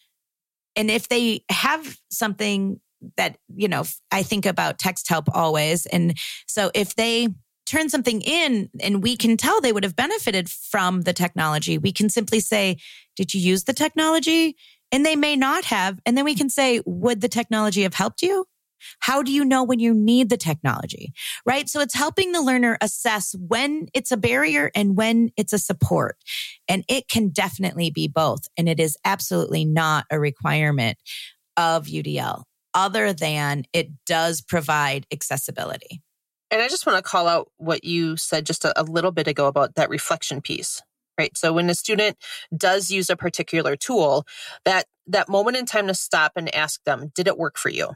and 0.75 0.89
if 0.89 1.09
they 1.09 1.43
have 1.49 1.97
something 2.09 2.79
that, 3.17 3.37
you 3.53 3.67
know, 3.67 3.83
I 4.11 4.23
think 4.23 4.45
about 4.45 4.77
Texthelp 4.77 5.27
always. 5.33 5.85
And 5.85 6.17
so 6.47 6.71
if 6.73 6.95
they 6.95 7.29
turn 7.65 7.89
something 7.89 8.21
in 8.21 8.69
and 8.79 9.01
we 9.01 9.15
can 9.15 9.37
tell 9.37 9.61
they 9.61 9.73
would 9.73 9.83
have 9.83 9.95
benefited 9.95 10.49
from 10.49 11.01
the 11.01 11.13
technology, 11.13 11.77
we 11.77 11.91
can 11.91 12.09
simply 12.09 12.39
say, 12.39 12.77
Did 13.15 13.33
you 13.33 13.41
use 13.41 13.63
the 13.63 13.73
technology? 13.73 14.55
And 14.91 15.05
they 15.05 15.15
may 15.15 15.35
not 15.35 15.65
have. 15.65 15.99
And 16.05 16.17
then 16.17 16.25
we 16.25 16.35
can 16.35 16.49
say, 16.49 16.81
Would 16.85 17.21
the 17.21 17.29
technology 17.29 17.83
have 17.83 17.93
helped 17.93 18.21
you? 18.21 18.45
How 18.99 19.21
do 19.21 19.31
you 19.31 19.45
know 19.45 19.63
when 19.63 19.79
you 19.79 19.93
need 19.93 20.29
the 20.29 20.37
technology? 20.37 21.13
Right. 21.45 21.69
So 21.69 21.79
it's 21.81 21.93
helping 21.93 22.31
the 22.31 22.41
learner 22.41 22.77
assess 22.81 23.35
when 23.37 23.87
it's 23.93 24.11
a 24.11 24.17
barrier 24.17 24.71
and 24.75 24.97
when 24.97 25.31
it's 25.37 25.53
a 25.53 25.59
support. 25.59 26.17
And 26.67 26.83
it 26.87 27.07
can 27.07 27.29
definitely 27.29 27.91
be 27.91 28.07
both. 28.07 28.47
And 28.57 28.67
it 28.67 28.79
is 28.79 28.97
absolutely 29.05 29.65
not 29.65 30.05
a 30.09 30.19
requirement 30.19 30.97
of 31.57 31.85
UDL 31.85 32.43
other 32.73 33.13
than 33.13 33.63
it 33.73 33.89
does 34.05 34.41
provide 34.41 35.05
accessibility. 35.11 36.01
And 36.49 36.61
I 36.61 36.67
just 36.67 36.85
want 36.85 36.97
to 36.97 37.09
call 37.09 37.27
out 37.27 37.49
what 37.57 37.83
you 37.83 38.17
said 38.17 38.45
just 38.45 38.65
a, 38.65 38.79
a 38.79 38.83
little 38.83 39.11
bit 39.11 39.27
ago 39.27 39.47
about 39.47 39.75
that 39.75 39.89
reflection 39.89 40.41
piece 40.41 40.81
right 41.21 41.37
so 41.37 41.53
when 41.53 41.69
a 41.69 41.75
student 41.75 42.17
does 42.55 42.91
use 42.91 43.09
a 43.09 43.15
particular 43.15 43.75
tool 43.75 44.25
that 44.65 44.85
that 45.07 45.29
moment 45.29 45.57
in 45.57 45.65
time 45.65 45.87
to 45.87 45.93
stop 45.93 46.33
and 46.35 46.53
ask 46.55 46.83
them 46.83 47.11
did 47.15 47.27
it 47.27 47.37
work 47.37 47.57
for 47.57 47.69
you 47.69 47.89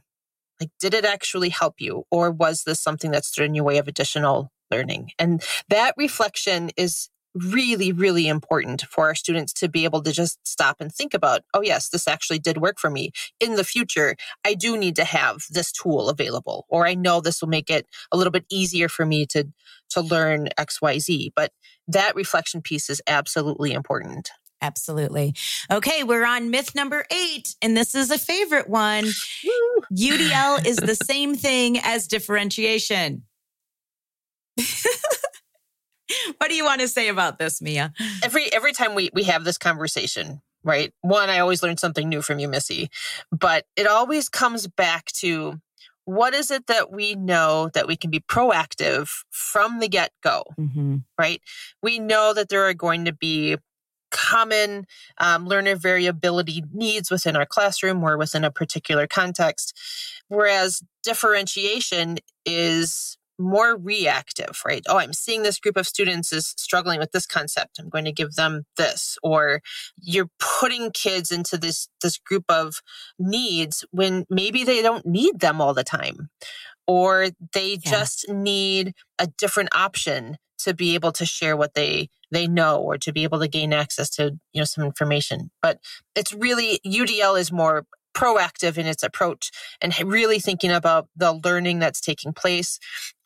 like, 0.59 0.69
did 0.79 0.93
it 0.93 1.05
actually 1.05 1.49
help 1.49 1.75
you? 1.79 2.03
Or 2.11 2.31
was 2.31 2.63
this 2.63 2.79
something 2.79 3.11
that 3.11 3.25
stood 3.25 3.45
in 3.45 3.55
your 3.55 3.65
way 3.65 3.77
of 3.77 3.87
additional 3.87 4.51
learning? 4.71 5.11
And 5.19 5.43
that 5.69 5.93
reflection 5.97 6.71
is 6.77 7.09
really, 7.33 7.91
really 7.91 8.29
important 8.29 8.83
for 8.89 9.07
our 9.07 9.15
students 9.15 9.51
to 9.51 9.67
be 9.67 9.83
able 9.83 10.01
to 10.01 10.13
just 10.13 10.39
stop 10.47 10.77
and 10.79 10.89
think 10.89 11.13
about, 11.13 11.41
oh, 11.53 11.61
yes, 11.61 11.89
this 11.89 12.07
actually 12.07 12.39
did 12.39 12.57
work 12.57 12.79
for 12.79 12.89
me. 12.89 13.11
In 13.41 13.55
the 13.55 13.65
future, 13.65 14.15
I 14.45 14.53
do 14.53 14.77
need 14.77 14.95
to 14.95 15.03
have 15.03 15.43
this 15.49 15.73
tool 15.73 16.07
available, 16.07 16.65
or 16.69 16.87
I 16.87 16.93
know 16.93 17.19
this 17.19 17.41
will 17.41 17.49
make 17.49 17.69
it 17.69 17.87
a 18.09 18.15
little 18.17 18.31
bit 18.31 18.45
easier 18.49 18.87
for 18.87 19.05
me 19.05 19.25
to, 19.27 19.45
to 19.91 20.01
learn 20.01 20.49
XYZ. 20.57 21.31
But 21.35 21.51
that 21.87 22.15
reflection 22.15 22.61
piece 22.61 22.89
is 22.89 23.01
absolutely 23.07 23.71
important. 23.73 24.31
Absolutely. 24.61 25.35
Okay, 25.71 26.03
we're 26.03 26.25
on 26.25 26.49
myth 26.49 26.73
number 26.75 27.05
eight, 27.11 27.55
and 27.61 27.75
this 27.77 27.93
is 27.93 28.09
a 28.09 28.17
favorite 28.17 28.69
one. 28.69 29.05
UDL 29.93 30.65
is 30.65 30.77
the 30.77 30.95
same 30.95 31.35
thing 31.35 31.77
as 31.77 32.07
differentiation. 32.07 33.23
what 36.37 36.49
do 36.49 36.55
you 36.55 36.63
want 36.63 36.81
to 36.81 36.87
say 36.87 37.09
about 37.09 37.37
this, 37.37 37.61
Mia? 37.61 37.93
Every 38.23 38.51
every 38.51 38.73
time 38.73 38.95
we 38.95 39.09
we 39.13 39.23
have 39.23 39.43
this 39.43 39.57
conversation, 39.57 40.41
right? 40.63 40.93
One, 41.01 41.29
I 41.29 41.39
always 41.39 41.61
learn 41.61 41.77
something 41.77 42.07
new 42.07 42.21
from 42.21 42.39
you, 42.39 42.47
Missy, 42.47 42.89
but 43.31 43.65
it 43.75 43.87
always 43.87 44.29
comes 44.29 44.67
back 44.67 45.07
to 45.17 45.59
what 46.05 46.33
is 46.33 46.51
it 46.51 46.67
that 46.67 46.91
we 46.91 47.15
know 47.15 47.69
that 47.73 47.87
we 47.87 47.95
can 47.95 48.11
be 48.11 48.19
proactive 48.19 49.09
from 49.31 49.79
the 49.79 49.87
get 49.87 50.11
go, 50.23 50.43
mm-hmm. 50.57 50.97
right? 51.19 51.41
We 51.81 51.99
know 51.99 52.33
that 52.33 52.49
there 52.49 52.63
are 52.67 52.73
going 52.73 53.05
to 53.05 53.13
be 53.13 53.57
common 54.11 54.85
um, 55.19 55.45
learner 55.45 55.75
variability 55.75 56.63
needs 56.73 57.11
within 57.11 57.35
our 57.35 57.45
classroom 57.45 58.03
or 58.03 58.17
within 58.17 58.43
a 58.43 58.51
particular 58.51 59.07
context. 59.07 59.77
Whereas 60.29 60.81
differentiation 61.03 62.19
is 62.45 63.17
more 63.37 63.77
reactive, 63.77 64.61
right? 64.65 64.83
Oh, 64.87 64.97
I'm 64.97 65.13
seeing 65.13 65.43
this 65.43 65.59
group 65.59 65.77
of 65.77 65.87
students 65.87 66.31
is 66.31 66.53
struggling 66.57 66.99
with 66.99 67.11
this 67.11 67.25
concept. 67.25 67.79
I'm 67.79 67.89
going 67.89 68.05
to 68.05 68.11
give 68.11 68.35
them 68.35 68.63
this. 68.77 69.17
Or 69.23 69.61
you're 70.01 70.29
putting 70.39 70.91
kids 70.91 71.31
into 71.31 71.57
this, 71.57 71.87
this 72.01 72.17
group 72.17 72.45
of 72.49 72.81
needs 73.19 73.85
when 73.91 74.25
maybe 74.29 74.63
they 74.63 74.81
don't 74.81 75.05
need 75.05 75.39
them 75.39 75.61
all 75.61 75.73
the 75.73 75.83
time. 75.83 76.29
Or 76.87 77.27
they 77.53 77.79
yeah. 77.83 77.91
just 77.91 78.29
need 78.29 78.93
a 79.19 79.27
different 79.27 79.69
option 79.75 80.37
to 80.59 80.73
be 80.73 80.95
able 80.95 81.11
to 81.13 81.25
share 81.25 81.57
what 81.57 81.73
they 81.73 82.09
they 82.31 82.47
know 82.47 82.81
or 82.81 82.97
to 82.97 83.13
be 83.13 83.23
able 83.23 83.39
to 83.39 83.47
gain 83.47 83.71
access 83.71 84.09
to 84.09 84.37
you 84.51 84.61
know 84.61 84.65
some 84.65 84.83
information 84.83 85.51
but 85.61 85.79
it's 86.15 86.33
really 86.33 86.79
udl 86.85 87.39
is 87.39 87.51
more 87.51 87.85
proactive 88.15 88.77
in 88.77 88.87
its 88.87 89.03
approach 89.03 89.51
and 89.81 89.93
really 90.03 90.39
thinking 90.39 90.71
about 90.71 91.07
the 91.15 91.33
learning 91.43 91.79
that's 91.79 91.99
taking 91.99 92.33
place 92.33 92.79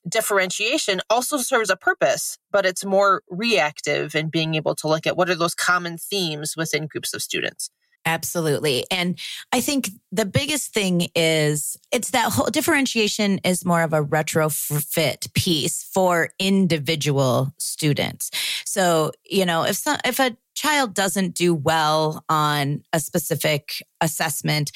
differentiation 0.09 1.01
also 1.09 1.37
serves 1.37 1.69
a 1.69 1.75
purpose 1.75 2.37
but 2.51 2.65
it's 2.65 2.85
more 2.85 3.21
reactive 3.29 4.15
in 4.15 4.29
being 4.29 4.55
able 4.55 4.75
to 4.75 4.87
look 4.87 5.05
at 5.05 5.17
what 5.17 5.29
are 5.29 5.35
those 5.35 5.55
common 5.55 5.97
themes 5.97 6.55
within 6.57 6.87
groups 6.87 7.13
of 7.13 7.21
students 7.21 7.69
Absolutely. 8.05 8.85
And 8.89 9.19
I 9.51 9.61
think 9.61 9.89
the 10.11 10.25
biggest 10.25 10.73
thing 10.73 11.09
is 11.15 11.77
it's 11.91 12.11
that 12.11 12.31
whole 12.31 12.47
differentiation 12.47 13.39
is 13.43 13.65
more 13.65 13.83
of 13.83 13.93
a 13.93 14.03
retrofit 14.03 15.33
piece 15.33 15.83
for 15.83 16.29
individual 16.39 17.53
students. 17.57 18.31
So, 18.65 19.11
you 19.29 19.45
know, 19.45 19.63
if 19.63 19.75
some, 19.75 19.97
if 20.05 20.19
a 20.19 20.35
child 20.55 20.93
doesn't 20.93 21.35
do 21.35 21.53
well 21.53 22.23
on 22.29 22.83
a 22.93 22.99
specific 22.99 23.83
assessment, 24.01 24.71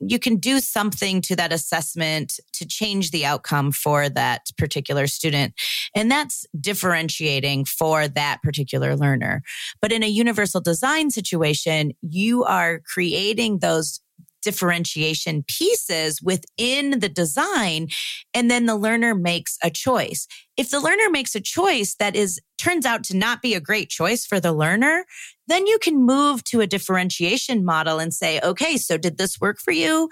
you 0.00 0.18
can 0.18 0.36
do 0.36 0.60
something 0.60 1.20
to 1.22 1.36
that 1.36 1.52
assessment 1.52 2.38
to 2.52 2.66
change 2.66 3.10
the 3.10 3.24
outcome 3.24 3.72
for 3.72 4.08
that 4.08 4.46
particular 4.58 5.06
student. 5.06 5.54
And 5.94 6.10
that's 6.10 6.46
differentiating 6.60 7.64
for 7.64 8.08
that 8.08 8.42
particular 8.42 8.96
learner. 8.96 9.42
But 9.80 9.92
in 9.92 10.02
a 10.02 10.08
universal 10.08 10.60
design 10.60 11.10
situation, 11.10 11.92
you 12.02 12.44
are 12.44 12.80
creating 12.80 13.58
those 13.58 14.00
differentiation 14.42 15.42
pieces 15.48 16.22
within 16.22 17.00
the 17.00 17.08
design. 17.08 17.88
And 18.32 18.48
then 18.48 18.66
the 18.66 18.76
learner 18.76 19.12
makes 19.12 19.58
a 19.60 19.70
choice. 19.70 20.28
If 20.56 20.70
the 20.70 20.78
learner 20.78 21.10
makes 21.10 21.34
a 21.34 21.40
choice 21.40 21.96
that 21.96 22.14
is 22.14 22.40
turns 22.56 22.86
out 22.86 23.02
to 23.04 23.16
not 23.16 23.42
be 23.42 23.54
a 23.54 23.60
great 23.60 23.90
choice 23.90 24.24
for 24.24 24.38
the 24.38 24.52
learner, 24.52 25.04
then 25.46 25.66
you 25.66 25.78
can 25.78 26.04
move 26.04 26.44
to 26.44 26.60
a 26.60 26.66
differentiation 26.66 27.64
model 27.64 27.98
and 27.98 28.12
say, 28.12 28.40
okay, 28.42 28.76
so 28.76 28.96
did 28.96 29.18
this 29.18 29.40
work 29.40 29.58
for 29.60 29.72
you? 29.72 30.08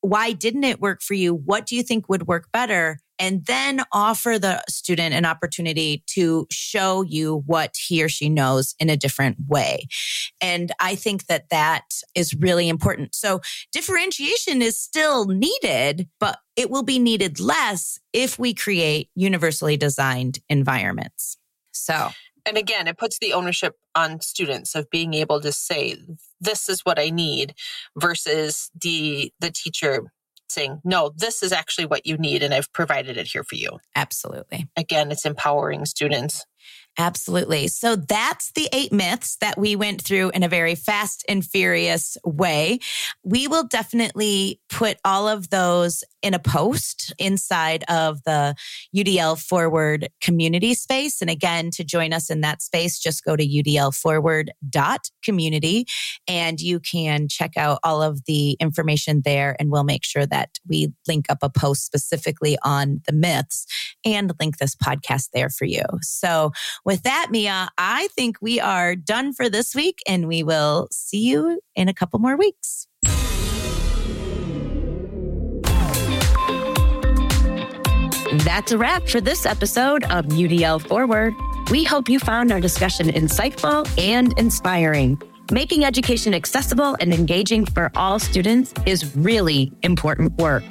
Why 0.00 0.32
didn't 0.32 0.64
it 0.64 0.80
work 0.80 1.02
for 1.02 1.14
you? 1.14 1.34
What 1.34 1.66
do 1.66 1.76
you 1.76 1.82
think 1.82 2.08
would 2.08 2.26
work 2.26 2.48
better? 2.52 2.98
and 3.18 3.44
then 3.46 3.82
offer 3.92 4.38
the 4.38 4.62
student 4.68 5.14
an 5.14 5.24
opportunity 5.24 6.02
to 6.06 6.46
show 6.50 7.02
you 7.02 7.42
what 7.46 7.74
he 7.76 8.02
or 8.02 8.08
she 8.08 8.28
knows 8.28 8.74
in 8.78 8.88
a 8.88 8.96
different 8.96 9.36
way. 9.48 9.86
And 10.40 10.72
I 10.80 10.94
think 10.94 11.26
that 11.26 11.48
that 11.50 11.84
is 12.14 12.34
really 12.34 12.68
important. 12.68 13.14
So 13.14 13.40
differentiation 13.72 14.62
is 14.62 14.78
still 14.78 15.26
needed, 15.26 16.08
but 16.20 16.38
it 16.56 16.70
will 16.70 16.84
be 16.84 16.98
needed 16.98 17.40
less 17.40 17.98
if 18.12 18.38
we 18.38 18.54
create 18.54 19.10
universally 19.14 19.76
designed 19.76 20.38
environments. 20.48 21.36
So, 21.72 22.10
and 22.48 22.56
again, 22.56 22.88
it 22.88 22.96
puts 22.96 23.18
the 23.18 23.34
ownership 23.34 23.74
on 23.94 24.20
students 24.20 24.74
of 24.74 24.88
being 24.90 25.12
able 25.14 25.40
to 25.40 25.52
say, 25.52 25.96
this 26.40 26.68
is 26.68 26.80
what 26.80 26.98
I 26.98 27.10
need 27.10 27.54
versus 27.96 28.70
the, 28.80 29.32
the 29.38 29.50
teacher 29.50 30.10
saying, 30.48 30.80
no, 30.82 31.12
this 31.14 31.42
is 31.42 31.52
actually 31.52 31.84
what 31.84 32.06
you 32.06 32.16
need, 32.16 32.42
and 32.42 32.54
I've 32.54 32.72
provided 32.72 33.18
it 33.18 33.26
here 33.26 33.44
for 33.44 33.54
you. 33.54 33.78
Absolutely. 33.94 34.66
Again, 34.76 35.10
it's 35.10 35.26
empowering 35.26 35.84
students. 35.84 36.46
Absolutely. 37.00 37.68
So 37.68 37.94
that's 37.94 38.50
the 38.52 38.68
eight 38.72 38.92
myths 38.92 39.36
that 39.40 39.56
we 39.56 39.76
went 39.76 40.02
through 40.02 40.30
in 40.30 40.42
a 40.42 40.48
very 40.48 40.74
fast 40.74 41.24
and 41.28 41.44
furious 41.44 42.16
way. 42.24 42.80
We 43.22 43.46
will 43.46 43.62
definitely 43.62 44.60
put 44.68 44.96
all 45.04 45.28
of 45.28 45.50
those 45.50 46.02
in 46.22 46.34
a 46.34 46.40
post 46.40 47.12
inside 47.18 47.84
of 47.88 48.22
the 48.24 48.54
UDL 48.96 49.40
Forward 49.40 50.08
community 50.20 50.74
space. 50.74 51.20
And 51.20 51.30
again, 51.30 51.70
to 51.72 51.84
join 51.84 52.12
us 52.12 52.30
in 52.30 52.40
that 52.40 52.62
space, 52.62 52.98
just 52.98 53.24
go 53.24 53.36
to 53.36 53.46
udlforward.community 53.46 55.86
and 56.26 56.60
you 56.60 56.80
can 56.80 57.28
check 57.28 57.56
out 57.56 57.78
all 57.84 58.02
of 58.02 58.24
the 58.24 58.56
information 58.58 59.22
there. 59.24 59.54
And 59.60 59.70
we'll 59.70 59.84
make 59.84 60.04
sure 60.04 60.26
that 60.26 60.58
we 60.68 60.92
link 61.06 61.26
up 61.28 61.38
a 61.42 61.48
post 61.48 61.86
specifically 61.86 62.58
on 62.64 63.02
the 63.06 63.12
myths 63.12 63.66
and 64.04 64.32
link 64.40 64.58
this 64.58 64.74
podcast 64.74 65.28
there 65.32 65.50
for 65.50 65.64
you. 65.64 65.84
So 66.02 66.50
with 66.88 67.02
that, 67.02 67.28
Mia, 67.30 67.68
I 67.76 68.08
think 68.16 68.38
we 68.40 68.60
are 68.60 68.96
done 68.96 69.34
for 69.34 69.50
this 69.50 69.74
week 69.74 69.98
and 70.08 70.26
we 70.26 70.42
will 70.42 70.88
see 70.90 71.28
you 71.28 71.60
in 71.76 71.86
a 71.86 71.92
couple 71.92 72.18
more 72.18 72.34
weeks. 72.34 72.86
That's 78.42 78.72
a 78.72 78.78
wrap 78.78 79.06
for 79.06 79.20
this 79.20 79.44
episode 79.44 80.04
of 80.04 80.24
UDL 80.28 80.80
Forward. 80.80 81.34
We 81.70 81.84
hope 81.84 82.08
you 82.08 82.18
found 82.18 82.50
our 82.52 82.60
discussion 82.60 83.08
insightful 83.08 83.86
and 83.98 84.32
inspiring. 84.38 85.20
Making 85.52 85.84
education 85.84 86.32
accessible 86.32 86.96
and 87.00 87.12
engaging 87.12 87.66
for 87.66 87.92
all 87.96 88.18
students 88.18 88.72
is 88.86 89.14
really 89.14 89.70
important 89.82 90.38
work. 90.38 90.64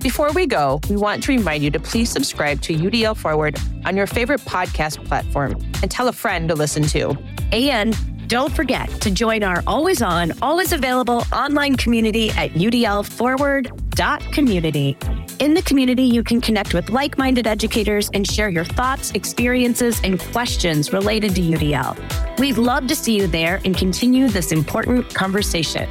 Before 0.00 0.32
we 0.32 0.46
go, 0.46 0.80
we 0.88 0.96
want 0.96 1.24
to 1.24 1.32
remind 1.32 1.64
you 1.64 1.72
to 1.72 1.80
please 1.80 2.08
subscribe 2.08 2.62
to 2.62 2.72
UDL 2.72 3.16
Forward 3.16 3.58
on 3.84 3.96
your 3.96 4.06
favorite 4.06 4.42
podcast 4.42 5.04
platform 5.04 5.56
and 5.82 5.90
tell 5.90 6.06
a 6.06 6.12
friend 6.12 6.48
to 6.48 6.54
listen 6.54 6.84
to. 6.84 7.18
And 7.50 7.96
don't 8.28 8.54
forget 8.54 8.88
to 9.00 9.10
join 9.10 9.42
our 9.42 9.64
always 9.66 10.00
on, 10.00 10.30
always 10.40 10.72
available 10.72 11.24
online 11.32 11.76
community 11.76 12.30
at 12.30 12.52
udlforward.community. 12.52 14.96
In 15.40 15.54
the 15.54 15.62
community, 15.62 16.04
you 16.04 16.22
can 16.22 16.40
connect 16.40 16.74
with 16.74 16.90
like 16.90 17.18
minded 17.18 17.48
educators 17.48 18.08
and 18.14 18.24
share 18.24 18.50
your 18.50 18.64
thoughts, 18.64 19.10
experiences, 19.12 20.00
and 20.04 20.20
questions 20.20 20.92
related 20.92 21.34
to 21.34 21.40
UDL. 21.40 22.38
We'd 22.38 22.58
love 22.58 22.86
to 22.86 22.94
see 22.94 23.16
you 23.16 23.26
there 23.26 23.60
and 23.64 23.76
continue 23.76 24.28
this 24.28 24.52
important 24.52 25.12
conversation. 25.12 25.88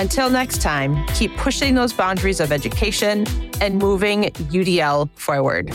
Until 0.00 0.30
next 0.30 0.62
time, 0.62 1.06
keep 1.08 1.30
pushing 1.36 1.74
those 1.74 1.92
boundaries 1.92 2.40
of 2.40 2.52
education 2.52 3.26
and 3.60 3.78
moving 3.78 4.30
UDL 4.48 5.10
forward. 5.14 5.70